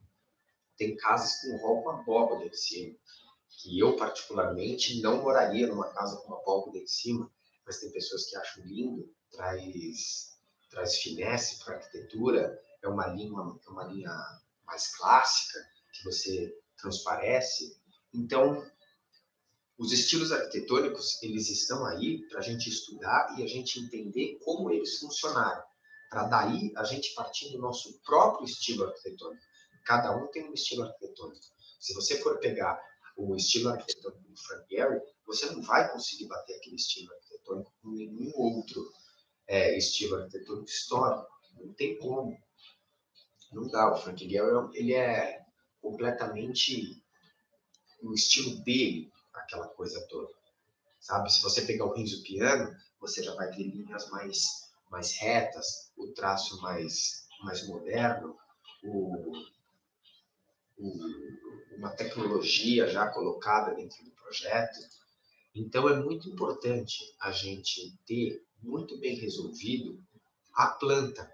tem 0.78 0.96
casas 0.98 1.42
com 1.42 1.58
rol 1.58 1.84
com 1.84 1.90
abóbada 1.92 2.46
em 2.46 2.54
cima, 2.54 2.96
que 3.50 3.80
eu 3.80 3.96
particularmente 3.96 5.02
não 5.02 5.22
moraria 5.22 5.68
numa 5.68 5.90
casa 5.94 6.18
com 6.18 6.28
uma 6.28 6.40
abóbada 6.40 6.78
em 6.78 6.88
cima, 6.88 7.32
mas 7.70 7.80
tem 7.80 7.92
pessoas 7.92 8.26
que 8.26 8.36
acham 8.36 8.66
lindo, 8.66 9.08
traz, 9.30 10.40
traz 10.72 10.96
finesse 10.98 11.64
para 11.64 11.76
a 11.76 11.78
arquitetura, 11.78 12.60
é 12.82 12.88
uma 12.88 13.06
linha, 13.10 13.30
é 13.30 13.70
uma 13.70 13.84
linha 13.84 14.12
mais 14.66 14.88
clássica, 14.98 15.60
que 15.94 16.04
você 16.04 16.58
transparece. 16.76 17.80
Então, 18.12 18.68
os 19.78 19.92
estilos 19.92 20.32
arquitetônicos, 20.32 21.22
eles 21.22 21.48
estão 21.52 21.86
aí 21.86 22.28
para 22.28 22.40
a 22.40 22.42
gente 22.42 22.68
estudar 22.68 23.36
e 23.38 23.44
a 23.44 23.48
gente 23.48 23.80
entender 23.80 24.40
como 24.44 24.72
eles 24.72 24.98
funcionaram. 24.98 25.64
Para 26.10 26.24
daí 26.24 26.74
a 26.76 26.84
gente 26.84 27.14
partir 27.14 27.52
do 27.52 27.60
nosso 27.60 28.00
próprio 28.00 28.46
estilo 28.46 28.86
arquitetônico. 28.86 29.46
Cada 29.86 30.18
um 30.18 30.26
tem 30.32 30.50
um 30.50 30.54
estilo 30.56 30.86
arquitetônico. 30.86 31.46
Se 31.80 31.94
você 31.94 32.18
for 32.18 32.40
pegar 32.40 32.82
o 33.18 33.36
estilo 33.36 33.70
arquitetônico 33.70 34.22
do 34.30 34.38
Frank 34.38 34.66
Gehry, 34.70 35.02
você 35.26 35.50
não 35.52 35.62
vai 35.62 35.92
conseguir 35.92 36.28
bater 36.28 36.56
aquele 36.56 36.76
estilo 36.76 37.14
arquitetônico 37.14 37.74
com 37.82 37.90
nenhum 37.92 38.32
outro 38.36 38.92
é, 39.48 39.78
estilo 39.78 40.16
arquitetônico 40.16 40.70
histórico. 40.70 41.28
Não 41.60 41.74
tem 41.74 41.98
como. 41.98 42.38
Não 43.52 43.68
dá. 43.68 43.92
O 43.92 43.98
Frank 43.98 44.28
Gehry, 44.28 44.70
ele 44.74 44.94
é 44.94 45.46
completamente 45.82 47.04
o 48.02 48.14
estilo 48.14 48.60
dele, 48.64 49.12
aquela 49.34 49.68
coisa 49.68 50.06
toda. 50.08 50.32
Sabe? 51.00 51.32
Se 51.32 51.42
você 51.42 51.62
pegar 51.64 51.86
o 51.86 51.94
Renzo 51.94 52.24
Piano, 52.24 52.76
você 53.00 53.24
já 53.24 53.34
vai 53.36 53.50
ter 53.50 53.64
linhas 53.64 54.10
mais, 54.10 54.70
mais 54.90 55.14
retas, 55.14 55.92
o 55.98 56.08
traço 56.12 56.62
mais, 56.62 57.28
mais 57.44 57.66
moderno, 57.68 58.38
o, 58.84 59.32
o, 60.78 60.94
uma 61.80 61.92
tecnologia 61.92 62.88
já 62.88 63.08
colocada 63.08 63.74
dentro 63.74 64.04
do 64.04 64.12
projeto. 64.12 64.78
Então, 65.56 65.88
é 65.88 65.96
muito 65.96 66.30
importante 66.30 67.16
a 67.20 67.32
gente 67.32 67.98
ter 68.06 68.46
muito 68.62 68.98
bem 69.00 69.16
resolvido 69.16 70.04
a 70.54 70.68
planta, 70.68 71.34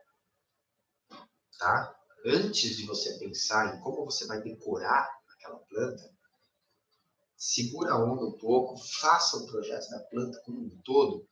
tá? 1.58 1.96
antes 2.26 2.78
de 2.78 2.86
você 2.86 3.18
pensar 3.20 3.76
em 3.76 3.80
como 3.82 4.06
você 4.06 4.26
vai 4.26 4.42
decorar 4.42 5.10
aquela 5.34 5.58
planta, 5.60 6.12
segura 7.36 7.94
a 7.94 8.04
onda 8.04 8.26
um 8.26 8.38
pouco, 8.38 8.78
faça 8.78 9.38
o 9.38 9.46
projeto 9.46 9.90
da 9.90 10.00
planta 10.00 10.40
como 10.46 10.60
um 10.60 10.82
todo, 10.84 11.28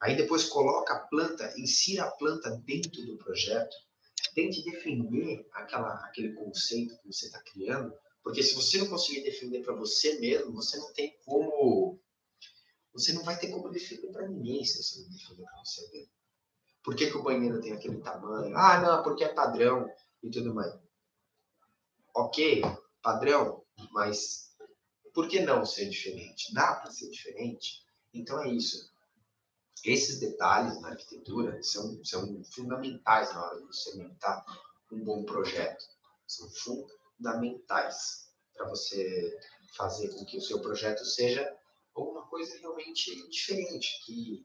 aí 0.00 0.16
depois 0.16 0.44
coloca 0.44 0.94
a 0.94 1.00
planta, 1.00 1.52
insira 1.58 2.04
a 2.04 2.10
planta 2.10 2.50
dentro 2.64 3.04
do 3.06 3.16
projeto, 3.16 3.74
tente 4.34 4.64
defender 4.64 5.46
aquela, 5.52 5.94
aquele 6.06 6.34
conceito 6.34 6.98
que 6.98 7.12
você 7.12 7.26
está 7.26 7.40
criando, 7.42 7.94
porque 8.24 8.42
se 8.42 8.54
você 8.54 8.78
não 8.78 8.88
conseguir 8.88 9.20
defender 9.20 9.62
para 9.62 9.74
você 9.74 10.18
mesmo, 10.18 10.54
você 10.54 10.78
não 10.78 10.90
tem 10.94 11.14
como, 11.26 12.00
você 12.94 13.12
não 13.12 13.22
vai 13.22 13.38
ter 13.38 13.50
como 13.50 13.68
defender 13.68 14.10
para 14.10 14.26
ninguém 14.26 14.64
se 14.64 14.82
você 14.82 15.02
não 15.02 15.10
defender 15.10 15.44
para 15.44 15.62
você 15.62 15.86
mesmo. 15.92 16.10
Por 16.82 16.96
que, 16.96 17.10
que 17.10 17.16
o 17.18 17.22
banheiro 17.22 17.60
tem 17.60 17.72
aquele 17.72 17.98
tamanho? 18.00 18.56
Ah, 18.56 18.80
não, 18.80 19.02
porque 19.02 19.24
é 19.24 19.28
padrão 19.28 19.86
e 20.22 20.30
tudo 20.30 20.54
mais. 20.54 20.74
Ok, 22.14 22.62
padrão, 23.02 23.62
mas 23.92 24.56
por 25.12 25.28
que 25.28 25.40
não 25.40 25.66
ser 25.66 25.90
diferente? 25.90 26.52
Dá 26.54 26.76
para 26.76 26.90
ser 26.90 27.10
diferente? 27.10 27.84
Então 28.12 28.42
é 28.42 28.48
isso. 28.48 28.90
Esses 29.84 30.18
detalhes 30.18 30.80
na 30.80 30.90
arquitetura 30.90 31.62
são, 31.62 32.02
são 32.02 32.42
fundamentais 32.44 33.34
na 33.34 33.44
hora 33.44 33.60
de 33.60 33.66
você 33.66 33.94
montar 34.02 34.44
um 34.90 35.04
bom 35.04 35.24
projeto. 35.24 35.84
São 36.26 36.48
fundamentais 37.16 38.28
para 38.54 38.68
você 38.68 39.38
fazer 39.76 40.08
com 40.10 40.24
que 40.24 40.38
o 40.38 40.42
seu 40.42 40.60
projeto 40.60 41.04
seja 41.04 41.56
alguma 41.94 42.26
coisa 42.28 42.56
realmente 42.58 43.28
diferente, 43.28 44.04
que, 44.04 44.44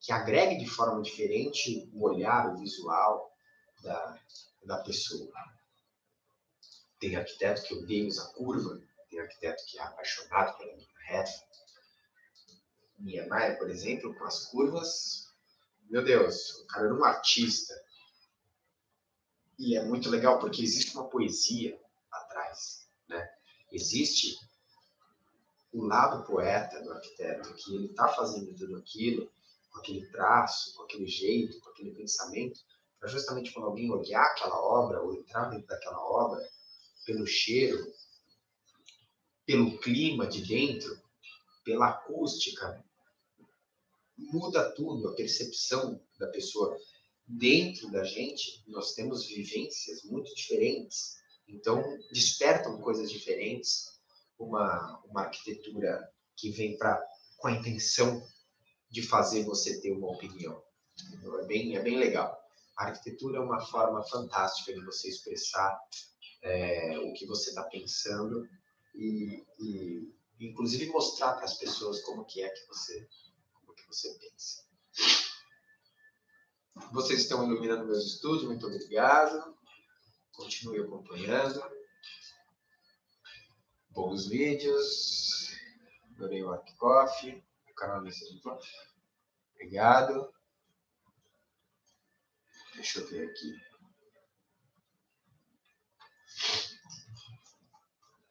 que 0.00 0.12
agregue 0.12 0.58
de 0.58 0.68
forma 0.68 1.02
diferente 1.02 1.90
o 1.92 2.06
olhar, 2.06 2.54
o 2.54 2.58
visual 2.58 3.32
da, 3.82 4.20
da 4.64 4.78
pessoa. 4.82 5.32
Tem 6.98 7.16
arquiteto 7.16 7.62
que 7.62 7.74
odeia 7.74 8.06
usar 8.06 8.32
curva, 8.32 8.80
tem 9.08 9.20
arquiteto 9.20 9.64
que 9.66 9.78
é 9.78 9.82
apaixonado 9.82 10.58
pela 10.58 10.74
linha 10.74 10.88
reta. 11.06 11.48
Niemeyer, 12.98 13.56
por 13.58 13.70
exemplo, 13.70 14.14
com 14.18 14.24
as 14.24 14.46
curvas, 14.46 15.28
meu 15.88 16.04
Deus, 16.04 16.56
o 16.58 16.66
cara 16.66 16.86
era 16.86 16.94
um 16.94 17.04
artista. 17.04 17.74
E 19.58 19.76
é 19.76 19.84
muito 19.84 20.10
legal 20.10 20.38
porque 20.38 20.62
existe 20.62 20.94
uma 20.94 21.08
poesia 21.08 21.78
atrás, 22.38 22.88
né? 23.08 23.28
Existe 23.72 24.38
o 25.72 25.84
lado 25.84 26.24
poeta 26.24 26.80
do 26.82 26.92
arquiteto, 26.92 27.54
que 27.54 27.74
ele 27.74 27.86
está 27.86 28.08
fazendo 28.08 28.56
tudo 28.56 28.76
aquilo 28.76 29.30
com 29.70 29.78
aquele 29.80 30.06
traço, 30.10 30.74
com 30.74 30.84
aquele 30.84 31.06
jeito, 31.06 31.60
com 31.60 31.70
aquele 31.70 31.94
pensamento, 31.94 32.60
para 32.98 33.08
justamente 33.08 33.52
quando 33.52 33.66
alguém 33.66 33.90
olhar 33.90 34.24
aquela 34.24 34.60
obra 34.60 35.02
ou 35.02 35.14
entrar 35.14 35.50
dentro 35.50 35.66
daquela 35.66 36.00
obra, 36.00 36.40
pelo 37.04 37.26
cheiro, 37.26 37.92
pelo 39.44 39.78
clima 39.78 40.26
de 40.26 40.44
dentro, 40.46 41.00
pela 41.64 41.90
acústica, 41.90 42.82
muda 44.16 44.72
tudo, 44.72 45.08
a 45.08 45.14
percepção 45.14 46.00
da 46.18 46.28
pessoa. 46.28 46.76
Dentro 47.26 47.90
da 47.90 48.04
gente, 48.04 48.64
nós 48.66 48.94
temos 48.94 49.26
vivências 49.26 50.02
muito 50.04 50.34
diferentes, 50.34 51.17
então 51.48 51.82
despertam 52.12 52.80
coisas 52.80 53.10
diferentes. 53.10 53.96
Uma, 54.38 55.02
uma 55.04 55.22
arquitetura 55.22 56.08
que 56.36 56.50
vem 56.52 56.78
para 56.78 57.04
com 57.38 57.48
a 57.48 57.52
intenção 57.52 58.24
de 58.90 59.02
fazer 59.02 59.44
você 59.44 59.80
ter 59.80 59.90
uma 59.92 60.08
opinião. 60.08 60.62
Então, 61.14 61.40
é 61.40 61.46
bem, 61.46 61.76
é 61.76 61.82
bem 61.82 61.98
legal. 61.98 62.36
A 62.76 62.86
arquitetura 62.86 63.38
é 63.38 63.40
uma 63.40 63.60
forma 63.66 64.02
fantástica 64.04 64.72
de 64.72 64.84
você 64.84 65.08
expressar 65.08 65.76
é, 66.42 66.98
o 66.98 67.12
que 67.12 67.26
você 67.26 67.50
está 67.50 67.64
pensando 67.64 68.48
e, 68.94 69.44
e, 69.58 70.14
inclusive, 70.40 70.86
mostrar 70.86 71.34
para 71.34 71.44
as 71.44 71.54
pessoas 71.54 72.00
como 72.02 72.24
que 72.24 72.42
é 72.42 72.48
que 72.48 72.66
você, 72.66 73.08
como 73.54 73.74
que 73.74 73.86
você 73.86 74.08
pensa. 74.14 74.68
Vocês 76.92 77.20
estão 77.20 77.44
iluminando 77.44 77.86
meus 77.86 78.04
estudos, 78.04 78.44
muito 78.44 78.66
obrigado. 78.66 79.57
Continue 80.38 80.84
acompanhando. 80.84 81.60
Bons 83.90 84.28
vídeos. 84.28 85.50
Adorei 86.14 86.44
o 86.44 86.52
Arquicoff, 86.52 87.44
o 87.68 87.74
canal 87.74 88.02
do 88.02 88.08
Obrigado. 89.54 90.32
Deixa 92.76 93.00
eu 93.00 93.08
ver 93.08 93.28
aqui. 93.28 93.60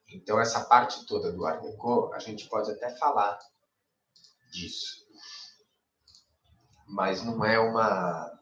Então, 0.07 0.39
essa 0.39 0.63
parte 0.63 1.05
toda 1.05 1.33
do 1.33 1.45
Art 1.45 1.61
Deco, 1.61 2.13
a 2.13 2.19
gente 2.19 2.47
pode 2.47 2.71
até 2.71 2.95
falar 2.97 3.37
disso. 4.49 5.05
Mas 6.87 7.21
não 7.21 7.43
é 7.43 7.59
uma. 7.59 8.36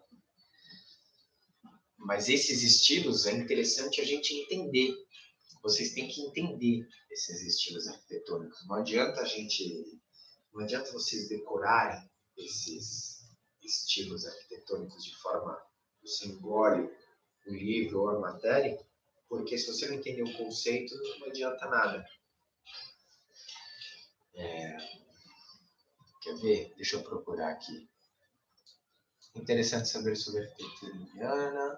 Mas 2.05 2.29
esses 2.29 2.61
estilos 2.61 3.25
é 3.25 3.31
interessante 3.31 3.99
a 3.99 4.05
gente 4.05 4.31
entender. 4.31 4.95
Vocês 5.63 5.91
têm 5.91 6.07
que 6.07 6.21
entender 6.21 6.87
esses 7.09 7.41
estilos 7.41 7.87
arquitetônicos. 7.87 8.63
Não 8.67 8.75
adianta 8.75 9.21
a 9.21 9.25
gente. 9.25 9.99
Não 10.53 10.63
adianta 10.63 10.91
vocês 10.91 11.27
decorarem 11.27 12.07
esses 12.37 13.27
estilos 13.63 14.23
arquitetônicos 14.25 15.03
de 15.03 15.15
forma 15.17 15.59
engole 16.25 16.95
o 17.47 17.51
livro 17.51 18.01
ou 18.01 18.09
a 18.09 18.19
matéria, 18.19 18.79
porque 19.27 19.57
se 19.57 19.65
você 19.65 19.87
não 19.87 19.95
entender 19.95 20.21
o 20.21 20.37
conceito, 20.37 20.95
não 21.19 21.27
adianta 21.27 21.67
nada. 21.67 22.07
É... 24.35 24.77
Quer 26.21 26.35
ver? 26.37 26.73
Deixa 26.75 26.97
eu 26.97 27.03
procurar 27.03 27.49
aqui. 27.49 27.89
Interessante 29.35 29.89
saber 29.89 30.15
sobre 30.15 30.41
a 30.41 30.43
arquitetura 30.43 30.95
indiana. 30.95 31.77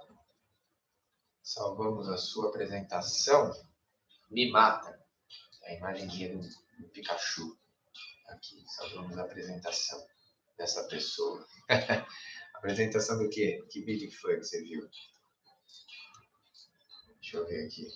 Salvamos 1.48 2.10
a 2.10 2.18
sua 2.18 2.50
apresentação. 2.50 3.54
Me 4.30 4.52
mata. 4.52 5.02
A 5.64 5.74
imagenzinha 5.76 6.36
do, 6.36 6.42
do 6.42 6.90
Pikachu. 6.90 7.58
Aqui, 8.28 8.66
salvamos 8.68 9.18
a 9.18 9.22
apresentação 9.22 10.06
dessa 10.58 10.84
pessoa. 10.90 11.48
apresentação 12.54 13.18
do 13.18 13.30
quê? 13.30 13.66
Que 13.70 13.80
vídeo 13.80 14.12
foi 14.12 14.36
que 14.36 14.44
você 14.44 14.62
viu? 14.62 14.90
Deixa 17.22 17.38
eu 17.38 17.48
ver 17.48 17.66
aqui. 17.66 17.88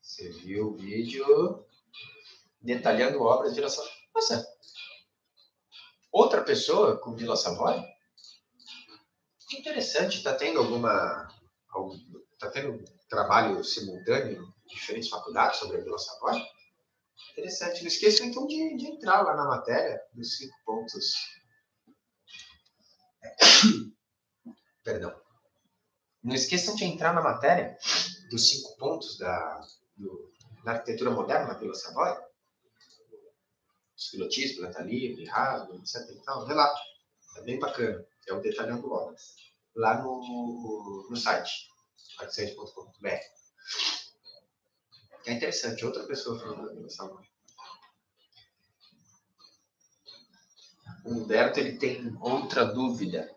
Você 0.00 0.30
viu 0.30 0.68
o 0.68 0.74
vídeo 0.74 1.66
detalhando 2.62 3.20
obras 3.20 3.50
de 3.50 3.56
Vila 3.56 3.68
Savoy. 3.68 3.92
Nossa, 4.14 4.56
outra 6.10 6.42
pessoa 6.42 6.96
com 6.96 7.14
Vila 7.14 7.36
Savoy? 7.36 7.84
Interessante. 9.52 10.16
Está 10.16 10.34
tendo 10.34 10.58
alguma... 10.58 11.41
Está 12.32 12.50
tendo 12.50 12.84
trabalho 13.08 13.62
simultâneo 13.64 14.42
em 14.42 14.74
diferentes 14.74 15.08
faculdades 15.08 15.58
sobre 15.58 15.78
a 15.78 15.80
Vila 15.80 15.98
Savoy? 15.98 16.42
Interessante. 17.32 17.80
Não 17.80 17.88
esqueçam 17.88 18.26
então 18.26 18.46
de, 18.46 18.76
de 18.76 18.86
entrar 18.86 19.22
lá 19.22 19.34
na 19.36 19.46
matéria 19.46 20.00
dos 20.12 20.36
cinco 20.36 20.54
pontos. 20.64 21.14
Perdão. 24.82 25.18
Não 26.22 26.34
esqueçam 26.34 26.74
de 26.74 26.84
entrar 26.84 27.14
na 27.14 27.22
matéria 27.22 27.76
dos 28.30 28.48
cinco 28.48 28.76
pontos 28.76 29.16
da, 29.18 29.60
do, 29.96 30.32
da 30.64 30.72
arquitetura 30.72 31.10
moderna 31.10 31.46
na 31.46 31.58
Vila 31.58 31.74
Savoy. 31.74 32.16
Os 33.96 34.10
pilotismo, 34.10 34.62
planta 34.62 34.82
livre, 34.82 35.24
rasgo, 35.26 35.76
etc. 35.76 35.96
Então, 36.10 36.46
vê 36.46 36.54
lá. 36.54 36.72
É 37.36 37.42
bem 37.42 37.58
bacana. 37.58 38.04
É 38.28 38.32
o 38.32 38.40
Detalhando 38.40 38.92
Obras. 38.92 39.36
Lá 39.74 40.02
no, 40.02 41.08
no 41.08 41.16
site, 41.16 41.71
arquicente.com.br. 42.18 43.08
É 45.26 45.32
interessante. 45.32 45.84
Outra 45.84 46.04
pessoa 46.04 46.38
falando 46.38 46.74
Vila 46.74 46.90
Savoy. 46.90 47.24
O 51.04 51.10
Humberto 51.10 51.58
ele 51.58 51.78
tem 51.78 52.16
outra 52.20 52.64
dúvida 52.64 53.28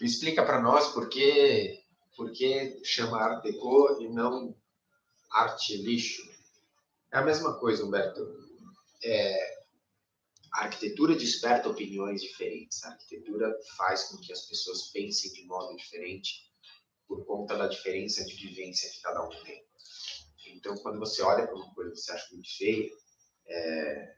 Explica 0.00 0.42
para 0.44 0.62
nós 0.62 0.88
por 0.92 1.10
que, 1.10 1.78
por 2.16 2.32
que 2.32 2.80
chama 2.82 3.20
Art 3.20 3.42
Deco 3.42 4.00
e 4.00 4.08
não 4.08 4.56
arte 5.30 5.76
lixo. 5.76 6.22
É 7.12 7.18
a 7.18 7.22
mesma 7.22 7.58
coisa, 7.58 7.84
Humberto. 7.84 8.20
É, 9.04 9.59
a 10.52 10.64
arquitetura 10.64 11.14
desperta 11.14 11.68
opiniões 11.68 12.22
diferentes. 12.22 12.82
A 12.84 12.90
arquitetura 12.90 13.56
faz 13.76 14.04
com 14.04 14.18
que 14.18 14.32
as 14.32 14.46
pessoas 14.46 14.90
pensem 14.90 15.32
de 15.32 15.44
modo 15.44 15.76
diferente 15.76 16.50
por 17.06 17.24
conta 17.24 17.56
da 17.56 17.66
diferença 17.66 18.24
de 18.24 18.34
vivência 18.34 18.90
que 18.90 19.00
cada 19.00 19.24
um 19.24 19.30
tem. 19.44 19.64
Então, 20.46 20.76
quando 20.78 20.98
você 20.98 21.22
olha 21.22 21.46
para 21.46 21.54
uma 21.54 21.74
coisa 21.74 21.90
que 21.92 21.96
você 21.96 22.12
acha 22.12 22.32
muito 22.32 22.56
feia, 22.56 22.90
é 23.46 24.14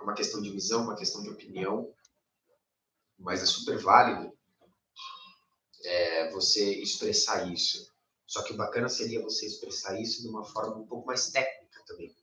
uma 0.00 0.14
questão 0.14 0.40
de 0.40 0.50
visão, 0.50 0.84
uma 0.84 0.96
questão 0.96 1.22
de 1.22 1.30
opinião, 1.30 1.94
mas 3.18 3.42
é 3.42 3.46
super 3.46 3.78
válido 3.78 4.36
é, 5.84 6.30
você 6.30 6.74
expressar 6.80 7.52
isso. 7.52 7.90
Só 8.26 8.42
que 8.42 8.52
o 8.52 8.56
bacana 8.56 8.88
seria 8.88 9.22
você 9.22 9.46
expressar 9.46 10.00
isso 10.00 10.22
de 10.22 10.28
uma 10.28 10.44
forma 10.44 10.76
um 10.76 10.86
pouco 10.86 11.06
mais 11.06 11.30
técnica 11.30 11.82
também, 11.86 12.14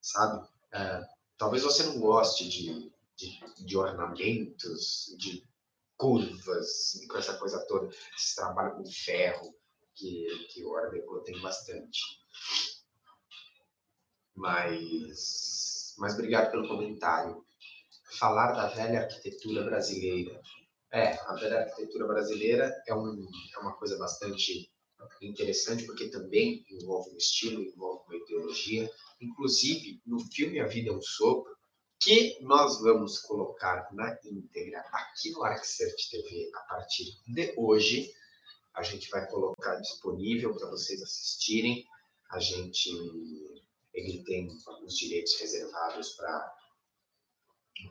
sabe? 0.00 0.48
É, 0.72 1.08
talvez 1.40 1.62
você 1.62 1.84
não 1.84 1.98
goste 1.98 2.46
de, 2.46 2.92
de, 3.16 3.64
de, 3.64 3.76
ornamentos, 3.78 5.16
de 5.18 5.42
curvas, 5.96 7.00
com 7.08 7.16
essa 7.16 7.38
coisa 7.38 7.66
toda, 7.66 7.88
esse 8.14 8.36
trabalho 8.36 8.76
com 8.76 8.84
ferro, 8.84 9.54
que, 9.94 10.26
que 10.50 10.62
o 10.62 10.76
Art 10.76 10.92
tem 11.24 11.40
bastante. 11.40 12.00
Mas, 14.36 15.94
mas 15.98 16.12
obrigado 16.12 16.50
pelo 16.50 16.68
comentário. 16.68 17.42
Falar 18.18 18.52
da 18.52 18.66
velha 18.66 19.00
arquitetura 19.00 19.64
brasileira 19.64 20.40
é, 20.92 21.12
a 21.24 21.34
velha 21.34 21.60
arquitetura 21.60 22.06
brasileira 22.06 22.82
é, 22.86 22.94
um, 22.94 23.24
é 23.54 23.58
uma 23.60 23.76
coisa 23.76 23.96
bastante 23.96 24.68
interessante, 25.22 25.84
porque 25.84 26.08
também 26.08 26.64
envolve 26.70 27.10
um 27.10 27.16
estilo, 27.16 27.62
envolve 27.62 28.04
uma 28.06 28.16
ideologia. 28.16 28.90
Inclusive, 29.20 30.00
no 30.06 30.20
filme 30.32 30.60
A 30.60 30.66
Vida 30.66 30.90
é 30.90 30.92
um 30.92 31.02
Sopro, 31.02 31.54
que 32.00 32.38
nós 32.40 32.80
vamos 32.80 33.18
colocar 33.18 33.88
na 33.92 34.18
íntegra 34.24 34.80
aqui 34.92 35.30
no 35.32 35.44
ArcCert 35.44 35.94
TV 36.10 36.50
a 36.54 36.60
partir 36.60 37.04
de 37.26 37.54
hoje. 37.56 38.10
A 38.74 38.82
gente 38.82 39.10
vai 39.10 39.28
colocar 39.28 39.76
disponível 39.76 40.54
para 40.54 40.70
vocês 40.70 41.02
assistirem. 41.02 41.84
A 42.30 42.40
gente 42.40 42.88
ele 43.92 44.22
tem 44.24 44.48
os 44.84 44.96
direitos 44.96 45.38
reservados 45.40 46.10
para 46.10 46.56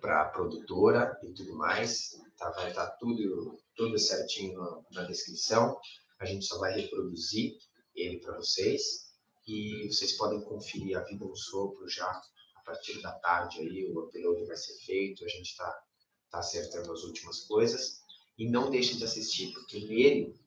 para 0.02 0.22
a 0.22 0.30
produtora 0.30 1.19
e 1.24 1.34
tudo 1.34 1.56
mais. 1.56 2.12
Tá? 2.38 2.50
Vai 2.52 2.69
estar 2.69 2.88
tá 2.88 2.98
tudo, 2.98 3.60
tudo 3.76 3.98
certinho 3.98 4.86
na 4.91 5.04
descrição. 5.04 5.80
A 6.19 6.25
gente 6.25 6.45
só 6.45 6.58
vai 6.60 6.79
reproduzir 6.79 7.58
ele 7.95 8.19
para 8.19 8.36
vocês. 8.38 9.10
E 9.47 9.88
vocês 9.91 10.13
podem 10.13 10.41
conferir 10.41 10.97
a 10.97 11.03
vida 11.03 11.25
um 11.25 11.36
sopro 11.36 11.88
já 11.89 12.10
a 12.55 12.62
partir 12.62 13.01
da 13.01 13.13
tarde 13.13 13.60
aí. 13.60 13.91
O 13.91 14.05
upload 14.05 14.45
vai 14.45 14.58
ser 14.58 14.77
feito. 14.86 15.25
A 15.25 15.27
gente 15.27 15.51
está 15.51 15.84
tá 16.29 16.39
acertando 16.39 16.91
as 16.91 17.03
últimas 17.03 17.41
coisas. 17.41 18.01
E 18.38 18.49
não 18.49 18.69
deixem 18.69 18.97
de 18.97 19.03
assistir, 19.03 19.51
porque 19.53 19.79
nele 19.79 20.39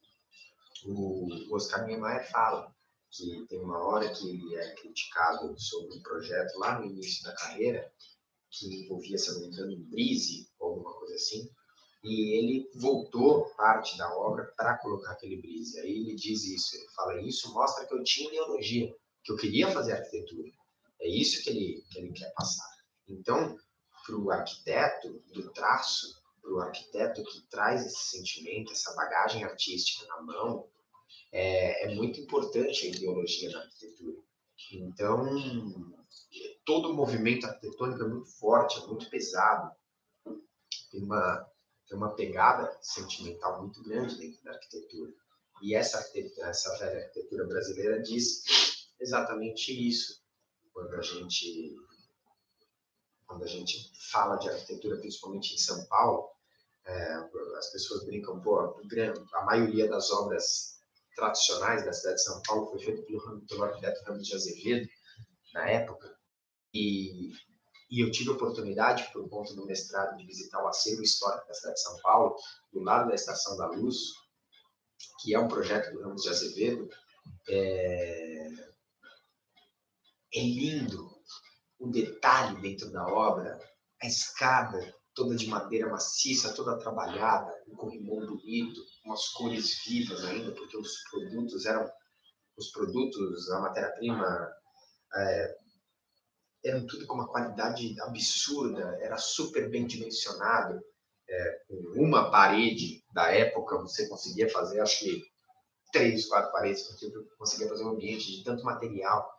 o 0.85 1.55
Oscar 1.55 1.85
Niemeyer 1.85 2.29
fala 2.29 2.73
que 3.11 3.45
tem 3.47 3.59
uma 3.59 3.77
hora 3.77 4.11
que 4.11 4.27
ele 4.27 4.55
é 4.55 4.73
criticado 4.75 5.57
sobre 5.59 5.95
um 5.95 6.01
projeto 6.01 6.57
lá 6.57 6.79
no 6.79 6.85
início 6.85 7.23
da 7.23 7.35
carreira 7.35 7.93
que 8.49 8.67
envolvia, 8.83 9.17
se 9.17 9.31
não 9.31 9.41
me 9.41 9.47
engano, 9.47 9.73
um 9.73 9.83
brise 9.83 10.49
ou 10.59 10.71
alguma 10.71 10.93
coisa 10.93 11.15
assim, 11.15 11.49
e 12.03 12.37
ele 12.37 12.69
voltou 12.75 13.45
parte 13.55 13.97
da 13.97 14.13
obra 14.17 14.51
para 14.57 14.77
colocar 14.77 15.11
aquele 15.11 15.41
brise. 15.41 15.79
Aí 15.79 15.89
ele 15.89 16.15
diz 16.15 16.43
isso, 16.43 16.75
ele 16.75 16.87
fala 16.89 17.21
isso 17.21 17.53
mostra 17.53 17.85
que 17.85 17.93
eu 17.93 18.03
tinha 18.03 18.27
ideologia, 18.27 18.93
que 19.23 19.31
eu 19.31 19.37
queria 19.37 19.71
fazer 19.71 19.93
arquitetura. 19.93 20.51
É 20.99 21.07
isso 21.07 21.41
que 21.43 21.49
ele, 21.49 21.83
que 21.89 21.99
ele 21.99 22.11
quer 22.11 22.33
passar. 22.33 22.69
Então, 23.07 23.57
para 24.05 24.17
o 24.17 24.31
arquiteto 24.31 25.23
do 25.33 25.51
traço, 25.53 26.21
para 26.41 26.53
o 26.53 26.59
arquiteto 26.59 27.23
que 27.23 27.41
traz 27.49 27.85
esse 27.85 28.17
sentimento, 28.17 28.73
essa 28.73 28.93
bagagem 28.95 29.43
artística 29.45 30.05
na 30.07 30.21
mão, 30.21 30.67
é, 31.31 31.85
é 31.85 31.95
muito 31.95 32.19
importante 32.19 32.85
a 32.85 32.89
ideologia 32.89 33.49
na 33.49 33.59
arquitetura. 33.61 34.17
Então, 34.73 35.25
todo 36.65 36.91
o 36.91 36.93
movimento 36.93 37.45
arquitetônico 37.45 38.03
é 38.03 38.07
muito 38.07 38.29
forte, 38.37 38.81
é 38.81 38.87
muito 38.87 39.09
pesado. 39.09 39.71
Tem 40.91 41.01
uma, 41.01 41.52
tem 41.93 41.97
uma 41.97 42.15
pegada 42.15 42.75
sentimental 42.81 43.61
muito 43.61 43.83
grande 43.83 44.17
dentro 44.17 44.43
da 44.43 44.51
arquitetura. 44.51 45.13
E 45.61 45.75
essa, 45.75 46.03
essa 46.39 46.77
velha 46.79 47.05
arquitetura 47.05 47.45
brasileira 47.45 48.01
diz 48.01 48.43
exatamente 48.99 49.71
isso. 49.71 50.21
Quando 50.73 50.95
a 50.95 51.01
gente 51.01 51.75
quando 53.27 53.43
a 53.43 53.47
gente 53.47 53.91
fala 54.11 54.37
de 54.37 54.49
arquitetura, 54.49 54.99
principalmente 54.99 55.53
em 55.53 55.57
São 55.57 55.85
Paulo, 55.85 56.33
É, 56.85 57.15
as 57.57 57.71
pessoas 57.71 58.03
brincam, 58.05 58.41
pô, 58.41 58.59
a 58.59 59.45
maioria 59.45 59.87
das 59.87 60.11
obras 60.11 60.81
tradicionais 61.15 61.85
da 61.85 61.93
cidade 61.93 62.17
de 62.17 62.23
São 62.23 62.41
Paulo 62.41 62.71
foi 62.71 62.79
feita 62.79 63.01
pelo, 63.03 63.39
pelo 63.47 63.63
arquiteto 63.63 64.03
Ramos 64.03 64.27
de 64.27 64.35
Azevedo, 64.35 64.89
na 65.53 65.63
época, 65.69 66.13
e, 66.73 67.31
e 67.93 67.99
eu 68.01 68.09
tive 68.09 68.31
a 68.31 68.33
oportunidade, 68.33 69.07
por 69.13 69.29
conta 69.29 69.53
do 69.53 69.67
mestrado, 69.67 70.17
de 70.17 70.25
visitar 70.25 70.63
o 70.63 70.67
acervo 70.67 71.03
histórico 71.03 71.47
da 71.47 71.53
cidade 71.53 71.75
de 71.75 71.81
São 71.83 71.95
Paulo, 72.01 72.35
do 72.71 72.79
lado 72.79 73.09
da 73.09 73.13
Estação 73.13 73.55
da 73.55 73.67
Luz, 73.67 73.97
que 75.21 75.35
é 75.35 75.39
um 75.39 75.47
projeto 75.47 75.93
do 75.93 76.01
Ramos 76.01 76.23
de 76.23 76.29
Azevedo. 76.29 76.89
É, 77.47 78.47
é 80.33 80.39
lindo 80.39 81.07
o 81.77 81.91
detalhe 81.91 82.59
dentro 82.61 82.91
da 82.91 83.05
obra, 83.05 83.59
a 84.01 84.07
escada 84.07 84.91
toda 85.13 85.35
de 85.35 85.45
madeira 85.45 85.87
maciça, 85.87 86.55
toda 86.55 86.79
trabalhada, 86.79 87.53
um 87.67 87.75
corrimão 87.75 88.25
bonito, 88.25 88.81
umas 89.05 89.27
cores 89.33 89.83
vivas 89.85 90.25
ainda, 90.25 90.51
porque 90.53 90.75
os 90.75 90.97
produtos 91.11 91.67
eram 91.67 91.87
os 92.57 92.71
produtos, 92.71 93.51
a 93.51 93.59
matéria-prima 93.59 94.51
é, 95.15 95.62
eram 96.63 96.85
tudo 96.85 97.05
com 97.05 97.15
uma 97.15 97.27
qualidade 97.27 97.99
absurda, 98.01 98.97
era 99.01 99.17
super 99.17 99.69
bem 99.69 99.85
dimensionado. 99.85 100.79
É, 101.29 101.61
com 101.67 102.03
uma 102.03 102.29
parede 102.29 103.03
da 103.13 103.31
época 103.31 103.77
você 103.79 104.07
conseguia 104.07 104.49
fazer, 104.49 104.79
acho 104.81 104.99
que 104.99 105.23
três, 105.91 106.27
quatro 106.27 106.51
paredes, 106.51 106.83
porque 106.83 107.09
conseguia 107.37 107.69
fazer 107.69 107.83
um 107.83 107.89
ambiente 107.89 108.31
de 108.31 108.43
tanto 108.43 108.63
material 108.63 109.29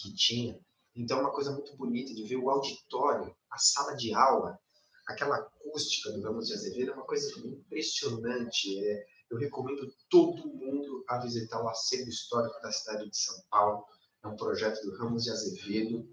que 0.00 0.14
tinha. 0.14 0.58
Então, 0.96 1.18
é 1.18 1.20
uma 1.20 1.32
coisa 1.32 1.52
muito 1.52 1.76
bonita 1.76 2.12
de 2.12 2.24
ver 2.24 2.36
o 2.36 2.50
auditório, 2.50 3.34
a 3.50 3.58
sala 3.58 3.94
de 3.94 4.12
aula, 4.12 4.58
aquela 5.06 5.36
acústica 5.36 6.10
do 6.12 6.22
Ramos 6.22 6.48
de 6.48 6.54
Azevedo 6.54 6.92
é 6.92 6.94
uma 6.94 7.04
coisa 7.04 7.28
impressionante. 7.40 8.78
É, 8.84 9.06
eu 9.30 9.38
recomendo 9.38 9.92
todo 10.08 10.48
mundo 10.48 11.04
a 11.08 11.18
visitar 11.18 11.62
o 11.62 11.68
acervo 11.68 12.08
histórico 12.08 12.60
da 12.62 12.72
cidade 12.72 13.08
de 13.08 13.16
São 13.16 13.36
Paulo. 13.50 13.84
É 14.24 14.28
um 14.28 14.36
projeto 14.36 14.80
do 14.82 14.96
Ramos 14.96 15.24
de 15.24 15.30
Azevedo. 15.30 16.08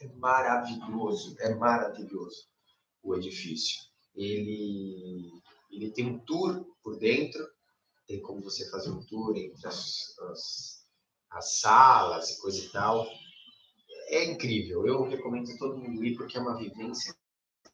É 0.00 0.08
maravilhoso, 0.14 1.36
é 1.40 1.54
maravilhoso 1.54 2.46
o 3.02 3.14
edifício. 3.14 3.80
Ele, 4.14 5.30
ele 5.70 5.90
tem 5.92 6.06
um 6.06 6.18
tour 6.20 6.66
por 6.82 6.98
dentro, 6.98 7.44
tem 8.06 8.20
como 8.20 8.42
você 8.42 8.68
fazer 8.70 8.90
um 8.90 9.04
tour 9.06 9.36
entre 9.36 9.66
as, 9.66 10.16
as, 10.30 10.84
as 11.30 11.60
salas 11.60 12.30
e 12.30 12.40
coisa 12.40 12.64
e 12.64 12.68
tal. 12.70 13.06
É 14.10 14.24
incrível, 14.24 14.86
eu 14.86 15.02
recomendo 15.02 15.56
todo 15.58 15.76
mundo 15.76 16.04
ir 16.04 16.16
porque 16.16 16.38
é 16.38 16.40
uma 16.40 16.56
vivência 16.56 17.14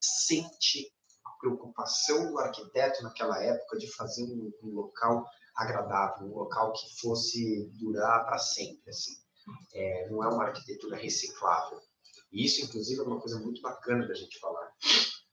sente 0.01 0.93
a 1.25 1.31
preocupação 1.39 2.31
do 2.31 2.39
arquiteto 2.39 3.03
naquela 3.03 3.43
época 3.43 3.79
de 3.79 3.91
fazer 3.95 4.25
um, 4.25 4.53
um 4.63 4.75
local 4.75 5.25
agradável, 5.57 6.27
um 6.27 6.35
local 6.35 6.73
que 6.73 7.01
fosse 7.01 7.71
durar 7.79 8.25
para 8.25 8.39
sempre. 8.39 8.91
Assim. 8.91 9.13
É, 9.73 10.09
não 10.11 10.23
é 10.23 10.29
uma 10.29 10.45
arquitetura 10.45 10.97
reciclável. 10.97 11.81
E 12.35 12.45
isso, 12.45 12.65
inclusive, 12.65 13.01
é 13.01 13.05
uma 13.05 13.21
coisa 13.21 13.39
muito 13.39 13.63
bacana 13.63 14.07
da 14.09 14.15
gente 14.15 14.39
falar. 14.41 14.71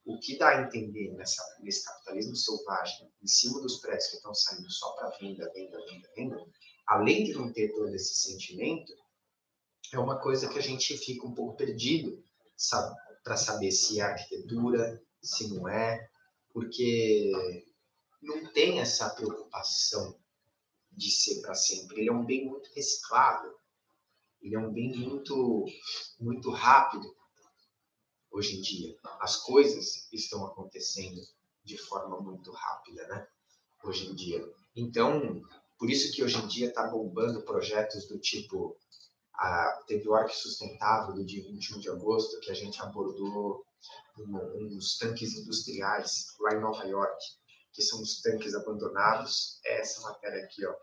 O 0.06 0.20
que 0.20 0.38
dá 0.38 0.50
a 0.50 0.62
entender 0.62 1.12
nessa, 1.14 1.44
nesse 1.62 1.84
capitalismo 1.84 2.36
selvagem, 2.36 3.12
em 3.22 3.28
cima 3.28 3.60
dos 3.60 3.80
prédios 3.80 4.08
que 4.08 4.16
estão 4.18 4.34
saindo 4.34 4.70
só 4.72 4.92
para 4.94 5.18
venda, 5.18 5.52
venda, 5.54 5.78
venda, 5.86 6.10
venda, 6.16 6.46
além 6.88 7.24
de 7.24 7.34
não 7.34 7.52
ter 7.52 7.74
todo 7.74 7.94
esse 7.94 8.16
sentimento, 8.16 8.94
é 9.92 10.00
uma 10.00 10.20
coisa 10.20 10.48
que 10.48 10.60
a 10.60 10.62
gente 10.62 10.96
fica 10.98 11.26
um 11.26 11.34
pouco 11.34 11.58
perdido, 11.58 12.24
sabe? 12.56 12.96
para 13.24 13.38
saber 13.38 13.72
se 13.72 14.00
é 14.00 14.04
arquitetura, 14.04 15.02
se 15.22 15.48
não 15.50 15.68
é, 15.68 16.10
porque 16.52 17.64
não 18.22 18.52
tem 18.52 18.80
essa 18.80 19.10
preocupação 19.12 20.20
de 20.92 21.12
ser 21.12 21.42
para 21.42 21.56
sempre. 21.56 22.02
Ele 22.02 22.10
é 22.10 22.14
um 22.14 22.26
bem 22.26 22.46
muito 22.46 22.70
reciclável, 22.74 23.54
ele 24.42 24.56
é 24.56 24.60
um 24.60 24.72
bem 24.72 24.92
muito, 24.98 25.66
muito 26.20 26.50
rápido 26.52 27.16
hoje 28.32 28.58
em 28.58 28.62
dia. 28.62 28.98
As 29.20 29.38
coisas 29.38 30.12
estão 30.12 30.46
acontecendo 30.46 31.22
de 31.64 31.78
forma 31.78 32.20
muito 32.20 32.52
rápida, 32.52 33.08
né? 33.08 33.28
Hoje 33.84 34.08
em 34.08 34.16
dia. 34.16 34.44
Então, 34.76 35.42
por 35.78 35.90
isso 35.90 36.12
que 36.14 36.24
hoje 36.24 36.38
em 36.38 36.48
dia 36.48 36.68
está 36.68 36.88
bombando 36.88 37.44
projetos 37.44 38.08
do 38.08 38.20
tipo 38.20 38.78
a, 39.34 39.84
teve 39.88 40.08
o 40.08 40.14
Arque 40.14 40.36
Sustentável 40.36 41.16
do 41.16 41.26
dia 41.26 41.44
21 41.44 41.80
de 41.80 41.90
agosto, 41.90 42.40
que 42.42 42.52
a 42.52 42.54
gente 42.54 42.80
abordou 42.82 43.66
um, 44.20 44.76
uns 44.76 44.98
tanques 44.98 45.34
industriais 45.34 46.28
lá 46.40 46.54
em 46.54 46.62
Nova 46.62 46.86
York, 46.86 47.18
que 47.74 47.82
são 47.82 48.02
os 48.02 48.22
tanques 48.22 48.54
abandonados. 48.54 49.60
É 49.66 49.80
essa 49.80 50.02
matéria 50.02 50.44
aqui, 50.44 50.66
ó. 50.66 50.76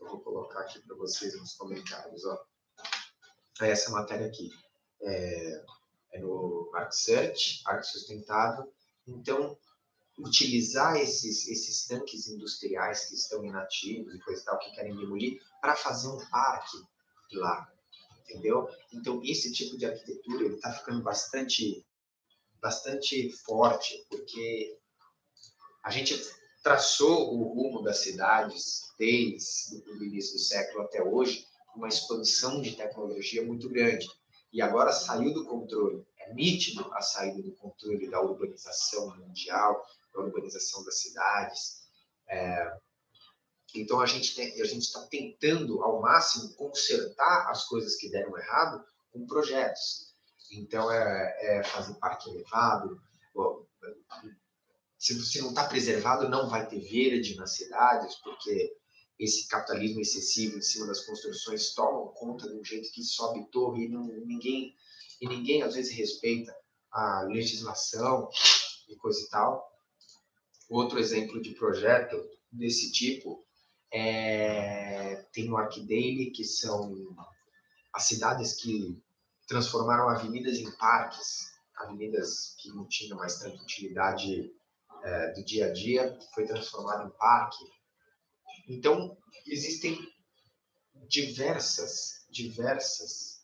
Eu 0.00 0.08
vou 0.08 0.20
colocar 0.20 0.60
aqui 0.60 0.80
para 0.80 0.96
vocês 0.96 1.34
nos 1.38 1.54
comentários, 1.54 2.24
ó. 2.24 2.38
É 3.60 3.70
essa 3.70 3.90
matéria 3.90 4.26
aqui. 4.26 4.50
É, 5.02 5.64
é 6.12 6.20
no 6.20 6.70
Arc 6.74 6.92
Search, 6.92 7.62
Arque 7.66 7.86
Sustentável. 7.86 8.72
Então, 9.06 9.56
utilizar 10.18 10.96
esses, 10.96 11.48
esses 11.48 11.86
tanques 11.86 12.28
industriais 12.28 13.06
que 13.06 13.14
estão 13.14 13.44
inativos 13.44 14.14
e 14.14 14.18
coisa 14.20 14.42
e 14.42 14.44
tal, 14.44 14.58
que 14.58 14.72
querem 14.72 14.96
demolir, 14.96 15.40
para 15.60 15.76
fazer 15.76 16.08
um 16.08 16.18
parque 16.28 16.78
lá 17.32 17.68
entendeu? 18.28 18.68
Então 18.92 19.20
esse 19.24 19.52
tipo 19.52 19.76
de 19.76 19.86
arquitetura 19.86 20.46
está 20.54 20.72
ficando 20.72 21.02
bastante 21.02 21.84
bastante 22.60 23.30
forte 23.44 24.04
porque 24.10 24.76
a 25.82 25.90
gente 25.90 26.20
traçou 26.62 27.34
o 27.34 27.54
rumo 27.54 27.82
das 27.82 27.98
cidades 27.98 28.82
desde 28.98 29.76
o 29.92 30.04
início 30.04 30.34
do 30.34 30.40
século 30.40 30.84
até 30.84 31.02
hoje 31.02 31.46
uma 31.74 31.88
expansão 31.88 32.60
de 32.60 32.76
tecnologia 32.76 33.44
muito 33.44 33.68
grande 33.68 34.08
e 34.52 34.62
agora 34.62 34.92
saiu 34.92 35.32
do 35.32 35.44
controle 35.44 36.06
é 36.18 36.32
nítido 36.34 36.90
a 36.92 37.00
saída 37.00 37.42
do 37.42 37.52
controle 37.52 38.10
da 38.10 38.20
urbanização 38.20 39.16
mundial 39.16 39.84
da 40.14 40.20
urbanização 40.20 40.84
das 40.84 41.00
cidades 41.00 41.88
é, 42.28 42.78
então 43.74 44.00
a 44.00 44.06
gente 44.06 44.40
a 44.40 44.64
gente 44.64 44.82
está 44.82 45.00
tentando 45.06 45.82
ao 45.82 46.00
máximo 46.00 46.54
consertar 46.54 47.50
as 47.50 47.64
coisas 47.64 47.96
que 47.96 48.10
deram 48.10 48.36
errado 48.36 48.84
com 49.12 49.26
projetos. 49.26 50.14
Então 50.50 50.90
é, 50.90 51.36
é 51.40 51.64
fazer 51.64 51.94
parque 51.94 52.30
elevado. 52.30 53.00
Se, 54.96 55.14
se 55.24 55.40
não 55.40 55.50
está 55.50 55.68
preservado, 55.68 56.28
não 56.28 56.48
vai 56.48 56.66
ter 56.66 56.80
verde 56.80 57.36
nas 57.36 57.54
cidades, 57.54 58.16
porque 58.16 58.74
esse 59.18 59.48
capitalismo 59.48 60.00
excessivo 60.00 60.58
em 60.58 60.62
cima 60.62 60.86
das 60.86 61.00
construções 61.00 61.74
toma 61.74 62.12
conta 62.12 62.48
de 62.48 62.54
um 62.54 62.64
jeito 62.64 62.92
que 62.92 63.02
sobe 63.02 63.50
torre 63.50 63.86
e 63.86 63.88
não, 63.88 64.04
ninguém 64.24 64.74
e 65.20 65.28
ninguém 65.28 65.62
às 65.62 65.74
vezes 65.74 65.92
respeita 65.92 66.54
a 66.90 67.22
legislação 67.22 68.28
e 68.88 68.96
coisa 68.96 69.20
e 69.20 69.28
tal. 69.28 69.68
Outro 70.68 70.98
exemplo 70.98 71.40
de 71.40 71.54
projeto 71.54 72.16
desse 72.52 72.92
tipo 72.92 73.44
é, 73.90 75.16
tem 75.32 75.50
o 75.50 75.56
Arcdale, 75.56 76.30
que 76.30 76.44
são 76.44 76.94
as 77.92 78.04
cidades 78.04 78.54
que 78.54 79.02
transformaram 79.46 80.08
avenidas 80.08 80.58
em 80.58 80.70
parques, 80.76 81.50
avenidas 81.76 82.54
que 82.58 82.68
não 82.68 82.86
tinham 82.86 83.16
mais 83.16 83.38
tanta 83.38 83.62
utilidade 83.62 84.52
é, 85.02 85.32
do 85.32 85.44
dia 85.44 85.66
a 85.66 85.72
dia, 85.72 86.18
foi 86.34 86.46
transformado 86.46 87.08
em 87.08 87.18
parque. 87.18 87.64
Então, 88.68 89.16
existem 89.46 89.98
diversas, 91.08 92.26
diversas 92.28 93.42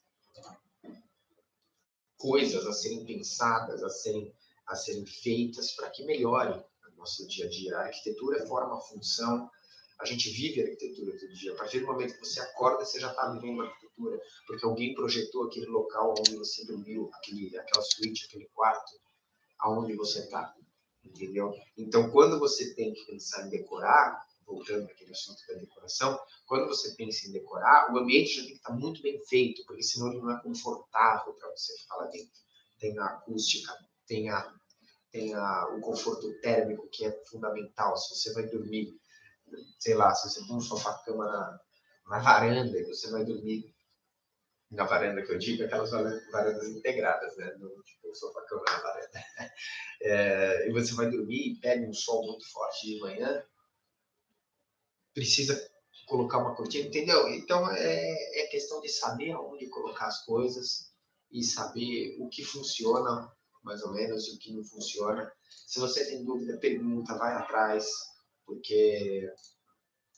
coisas 2.18 2.66
a 2.66 2.72
serem 2.72 3.06
pensadas, 3.06 3.82
a 3.82 3.88
serem, 3.88 4.34
a 4.66 4.76
serem 4.76 5.06
feitas 5.06 5.72
para 5.72 5.90
que 5.90 6.04
melhore 6.04 6.62
o 6.92 6.96
nosso 6.96 7.26
dia 7.26 7.46
a 7.46 7.48
dia. 7.48 7.76
A 7.76 7.87
arquitetura 7.87 8.46
forma 8.46 8.78
função, 8.82 9.50
a 9.98 10.04
gente 10.04 10.28
vive 10.28 10.60
a 10.60 10.64
arquitetura 10.64 11.18
todo 11.18 11.34
dia. 11.34 11.52
A 11.52 11.56
partir 11.56 11.80
do 11.80 11.87
momento 11.87 12.14
que 12.14 12.26
você 12.26 12.40
acorda, 12.40 12.84
você 12.84 13.00
já 13.00 13.10
está 13.10 13.30
vivendo 13.32 13.62
a 13.62 13.66
arquitetura, 13.66 14.20
porque 14.46 14.66
alguém 14.66 14.94
projetou 14.94 15.44
aquele 15.44 15.66
local 15.66 16.14
onde 16.18 16.37
você 16.37 16.66
dormiu, 16.66 17.10
aquele, 17.14 17.56
aquela 17.56 17.82
suíte, 17.82 18.26
aquele 18.26 18.46
quarto, 18.54 18.92
aonde 19.58 19.94
você 19.94 20.20
está, 20.20 20.54
entendeu? 21.02 21.54
Então, 21.78 22.10
quando 22.10 22.38
você 22.38 22.74
tem 22.74 22.92
que 22.92 23.06
pensar 23.06 23.46
em 23.46 23.50
decorar, 23.50 24.22
voltando 24.46 24.85
àquele 24.90 25.12
assunto 25.12 25.40
da 25.48 25.54
decoração, 25.54 26.18
quando 26.46 26.66
você 26.66 26.94
pensa 26.94 27.26
em 27.28 27.33
decorar, 27.33 27.92
o 27.92 27.98
ambiente 27.98 28.35
já 28.35 28.42
tem 28.42 28.50
que 28.50 28.57
estar 28.57 28.72
muito 28.72 29.02
bem 29.02 29.18
feito, 29.26 29.64
porque 29.66 29.83
senão 29.83 30.09
ele 30.12 30.20
não 30.20 30.30
é 30.30 30.42
confortável 30.42 31.33
para 31.35 31.50
você 31.50 31.76
ficar 31.78 31.96
lá 31.96 32.07
dentro. 32.07 32.42
Tem 32.78 32.98
a 32.98 33.07
acústica, 33.07 33.72
tem 34.07 34.28
a 34.30 34.54
tem 35.11 35.33
a, 35.33 35.68
o 35.68 35.80
conforto 35.80 36.28
térmico 36.40 36.88
que 36.90 37.04
é 37.07 37.24
fundamental. 37.26 37.96
Se 37.96 38.16
você 38.16 38.33
vai 38.33 38.48
dormir 38.48 38.98
sei 39.78 39.94
lá, 39.94 40.14
se 40.14 40.28
você 40.28 40.46
põe 40.46 40.57
um 40.57 40.61
sofá-cama 40.61 41.26
na, 41.26 41.61
na 42.09 42.18
varanda 42.18 42.78
e 42.78 42.85
você 42.85 43.11
vai 43.11 43.24
dormir 43.24 43.74
na 44.70 44.85
varanda 44.85 45.22
que 45.22 45.33
eu 45.33 45.38
digo, 45.38 45.62
aquelas 45.62 45.90
varandas 45.90 46.68
integradas, 46.68 47.37
né? 47.37 47.54
No, 47.59 47.70
tipo, 47.83 48.14
sofá-cama 48.14 48.64
na 48.66 48.80
varanda. 48.80 49.24
É, 50.07 50.68
e 50.68 50.72
você 50.72 50.92
vai 50.94 51.09
dormir 51.09 51.52
e 51.52 51.61
pega 51.61 51.88
um 51.88 51.92
sol 51.94 52.26
muito 52.26 52.46
forte 52.52 52.87
de 52.87 53.00
manhã, 53.00 53.42
precisa 55.14 55.70
colocar 56.07 56.38
uma 56.38 56.55
cortina, 56.55 56.87
entendeu? 56.87 57.29
Então 57.29 57.70
é, 57.70 58.42
é 58.42 58.46
questão 58.48 58.81
de 58.81 58.88
saber 58.88 59.33
aonde 59.33 59.68
colocar 59.68 60.07
as 60.07 60.24
coisas 60.24 60.92
e 61.31 61.42
saber 61.42 62.16
o 62.20 62.29
que 62.29 62.44
funciona, 62.44 63.33
mais 63.62 63.83
ou 63.83 63.92
menos, 63.92 64.29
e 64.29 64.37
o 64.37 64.38
que 64.38 64.53
não 64.53 64.64
funciona. 64.64 65.33
Se 65.66 65.81
você 65.81 66.05
tem 66.05 66.24
dúvida, 66.24 66.59
pergunta, 66.59 67.16
vai 67.16 67.33
atrás, 67.35 67.87
porque 68.44 69.33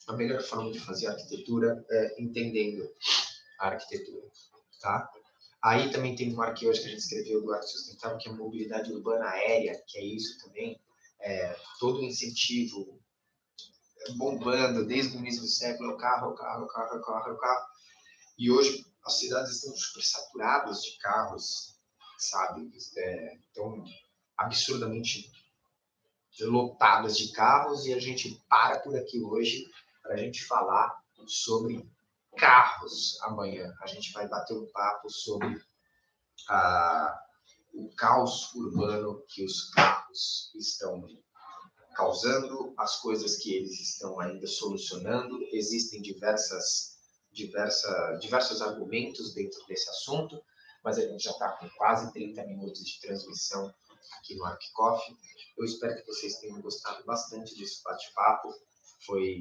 a 0.08 0.12
melhor 0.14 0.42
forma 0.42 0.72
de 0.72 0.80
fazer 0.80 1.06
arquitetura 1.06 1.84
é 1.90 2.20
entendendo 2.20 2.88
a 3.60 3.68
arquitetura, 3.68 4.26
tá? 4.80 5.08
Aí 5.62 5.90
também 5.90 6.14
tem 6.14 6.34
um 6.34 6.42
arquivo 6.42 6.72
que 6.72 6.78
a 6.78 6.82
gente 6.82 6.98
escreveu 6.98 7.42
do 7.42 7.52
Arco 7.52 7.66
Sustentável, 7.66 8.18
que 8.18 8.28
é 8.28 8.32
mobilidade 8.32 8.92
urbana 8.92 9.28
aérea, 9.28 9.82
que 9.86 9.98
é 9.98 10.04
isso 10.04 10.38
também, 10.44 10.80
é, 11.20 11.56
todo 11.80 12.02
incentivo 12.02 13.00
bombando 14.14 14.86
desde 14.86 15.16
o 15.16 15.20
início 15.20 15.42
do 15.42 15.48
século, 15.48 15.92
o 15.92 15.96
carro, 15.96 16.30
o 16.30 16.34
carro, 16.34 16.64
o 16.64 16.68
carro, 16.68 16.98
o 16.98 17.02
carro, 17.02 17.32
o 17.32 17.38
carro. 17.38 17.66
E 18.38 18.50
hoje 18.50 18.84
as 19.04 19.18
cidades 19.18 19.52
estão 19.52 19.74
super 19.76 20.02
saturadas 20.02 20.82
de 20.82 20.98
carros, 20.98 21.78
sabe? 22.18 22.70
É, 22.96 23.36
estão 23.36 23.84
absurdamente 24.36 25.30
lotadas 26.40 27.16
de 27.16 27.32
carros 27.32 27.86
e 27.86 27.94
a 27.94 27.98
gente 27.98 28.42
para 28.48 28.80
por 28.80 28.96
aqui 28.96 29.22
hoje 29.22 29.64
para 30.02 30.14
a 30.14 30.18
gente 30.18 30.44
falar 30.44 31.02
sobre 31.26 31.88
carros 32.36 33.18
amanhã. 33.22 33.74
A 33.80 33.86
gente 33.86 34.12
vai 34.12 34.28
bater 34.28 34.54
um 34.54 34.70
papo 34.70 35.08
sobre 35.08 35.60
ah, 36.48 37.18
o 37.72 37.88
caos 37.94 38.54
urbano 38.54 39.24
que 39.28 39.44
os 39.44 39.70
carros 39.70 40.52
estão 40.54 41.06
causando, 41.96 42.74
as 42.76 43.00
coisas 43.00 43.38
que 43.38 43.54
eles 43.54 43.80
estão 43.80 44.20
ainda 44.20 44.46
solucionando. 44.46 45.40
Existem 45.50 46.02
diversas, 46.02 46.98
diversa, 47.32 48.18
diversos 48.20 48.60
argumentos 48.60 49.32
dentro 49.32 49.64
desse 49.66 49.88
assunto, 49.88 50.40
mas 50.84 50.98
a 50.98 51.08
gente 51.08 51.24
já 51.24 51.30
está 51.30 51.52
com 51.56 51.68
quase 51.70 52.12
30 52.12 52.44
minutos 52.44 52.84
de 52.84 53.00
transmissão 53.00 53.74
aqui 54.18 54.36
no 54.36 54.44
ArcCoffee. 54.44 55.16
Eu 55.56 55.64
espero 55.64 55.96
que 55.96 56.06
vocês 56.06 56.38
tenham 56.38 56.60
gostado 56.60 57.02
bastante 57.06 57.56
desse 57.56 57.82
bate-papo. 57.82 58.54
Foi 59.06 59.40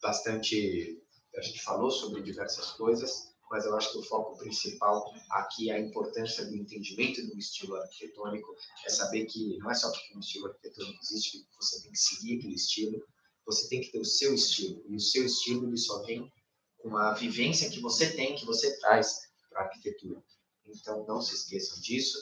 bastante. 0.00 0.98
A 1.36 1.42
gente 1.42 1.62
falou 1.62 1.90
sobre 1.90 2.22
diversas 2.22 2.72
coisas, 2.72 3.34
mas 3.50 3.64
eu 3.64 3.76
acho 3.76 3.92
que 3.92 3.98
o 3.98 4.02
foco 4.02 4.36
principal 4.38 5.12
aqui 5.30 5.70
é 5.70 5.74
a 5.74 5.80
importância 5.80 6.44
do 6.44 6.56
entendimento 6.56 7.24
do 7.26 7.38
estilo 7.38 7.76
arquitetônico, 7.76 8.54
é 8.86 8.90
saber 8.90 9.26
que 9.26 9.58
não 9.58 9.70
é 9.70 9.74
só 9.74 9.90
porque 9.90 10.16
um 10.16 10.20
estilo 10.20 10.46
arquitetônico 10.46 10.98
existe 11.02 11.38
que 11.38 11.56
você 11.56 11.82
tem 11.82 11.92
que 11.92 11.98
seguir 11.98 12.38
aquele 12.38 12.54
estilo, 12.54 13.04
você 13.46 13.68
tem 13.68 13.80
que 13.80 13.90
ter 13.90 13.98
o 13.98 14.04
seu 14.04 14.34
estilo, 14.34 14.82
e 14.88 14.96
o 14.96 15.00
seu 15.00 15.24
estilo 15.24 15.66
ele 15.66 15.78
só 15.78 16.02
vem 16.02 16.30
com 16.78 16.96
a 16.96 17.14
vivência 17.14 17.70
que 17.70 17.80
você 17.80 18.10
tem, 18.14 18.36
que 18.36 18.44
você 18.44 18.78
traz 18.78 19.20
para 19.48 19.62
a 19.62 19.64
arquitetura. 19.64 20.22
Então, 20.66 21.06
não 21.06 21.20
se 21.20 21.34
esqueçam 21.34 21.80
disso. 21.80 22.18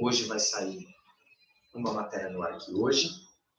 Hoje 0.00 0.24
vai 0.24 0.40
sair 0.40 0.84
uma 1.72 1.92
matéria 1.92 2.30
no 2.30 2.42
ar 2.42 2.54
aqui 2.54 2.74
hoje, 2.74 3.10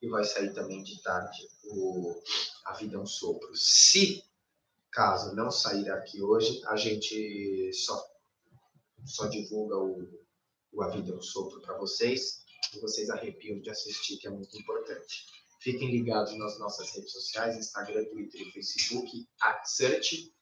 e 0.01 0.09
vai 0.09 0.23
sair 0.23 0.53
também 0.53 0.83
de 0.83 1.01
tarde 1.01 1.47
o 1.63 2.21
A 2.65 2.73
Vida 2.73 2.97
é 2.97 2.99
um 2.99 3.05
Sopro. 3.05 3.55
Se 3.55 4.23
caso 4.97 5.35
não 5.35 5.51
sair 5.51 5.91
aqui 5.91 6.23
hoje, 6.23 6.59
a 6.65 6.75
gente 6.75 7.71
só, 7.71 8.03
só 9.05 9.27
divulga 9.27 9.77
o, 9.77 10.25
o 10.73 10.81
A 10.81 10.89
Vida 10.89 11.15
é 11.15 11.21
Sopro 11.21 11.61
para 11.61 11.77
vocês 11.77 12.43
e 12.73 12.79
vocês 12.79 13.07
arrepiam 13.11 13.59
de 13.59 13.69
assistir, 13.69 14.17
que 14.17 14.25
é 14.25 14.31
muito 14.31 14.57
importante. 14.57 15.27
Fiquem 15.59 15.91
ligados 15.91 16.35
nas 16.39 16.57
nossas 16.57 16.89
redes 16.95 17.11
sociais, 17.11 17.55
Instagram, 17.55 18.05
Twitter 18.05 18.41
e 18.41 18.51
Facebook, 18.51 19.27
Search. 19.65 20.33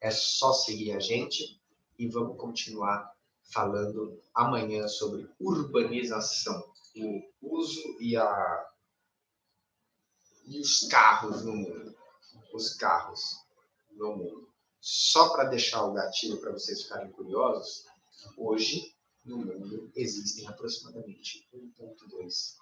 É 0.00 0.12
só 0.12 0.52
seguir 0.52 0.92
a 0.92 1.00
gente 1.00 1.60
e 1.98 2.06
vamos 2.06 2.38
continuar 2.38 3.12
falando 3.52 4.22
amanhã 4.32 4.86
sobre 4.86 5.28
urbanização, 5.40 6.72
o 6.94 7.58
uso 7.58 7.96
e 7.98 8.16
a 8.16 8.70
e 10.46 10.60
os 10.60 10.86
carros 10.86 11.44
no 11.44 11.56
mundo. 11.56 11.96
Os 12.52 12.74
carros 12.74 13.43
no 13.94 14.16
mundo. 14.16 14.48
Só 14.80 15.30
para 15.30 15.48
deixar 15.48 15.84
o 15.84 15.92
gatilho 15.92 16.40
para 16.40 16.52
vocês 16.52 16.82
ficarem 16.82 17.10
curiosos, 17.12 17.84
hoje 18.36 18.94
no 19.24 19.38
mundo 19.38 19.90
existem 19.96 20.46
aproximadamente 20.46 21.48
1,2 21.54 22.56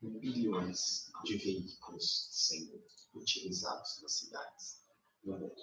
bilhões 0.00 1.10
de 1.24 1.36
veículos 1.36 2.28
sendo 2.30 2.82
utilizados 3.14 4.00
nas 4.02 4.12
cidades 4.12 4.80
no 5.24 5.38
mundo. 5.38 5.54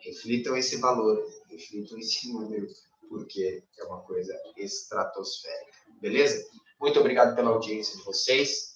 Reflitam 0.00 0.56
esse 0.56 0.76
valor, 0.76 1.26
reflitam 1.48 1.98
esse 1.98 2.32
número, 2.32 2.68
porque 3.08 3.64
é 3.78 3.84
uma 3.84 4.02
coisa 4.02 4.32
estratosférica. 4.56 5.92
Beleza? 6.00 6.48
Muito 6.80 7.00
obrigado 7.00 7.34
pela 7.34 7.50
audiência 7.50 7.96
de 7.96 8.04
vocês. 8.04 8.74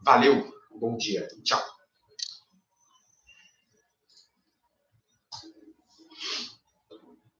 Valeu, 0.00 0.52
bom 0.72 0.96
dia, 0.96 1.28
tchau. 1.44 1.77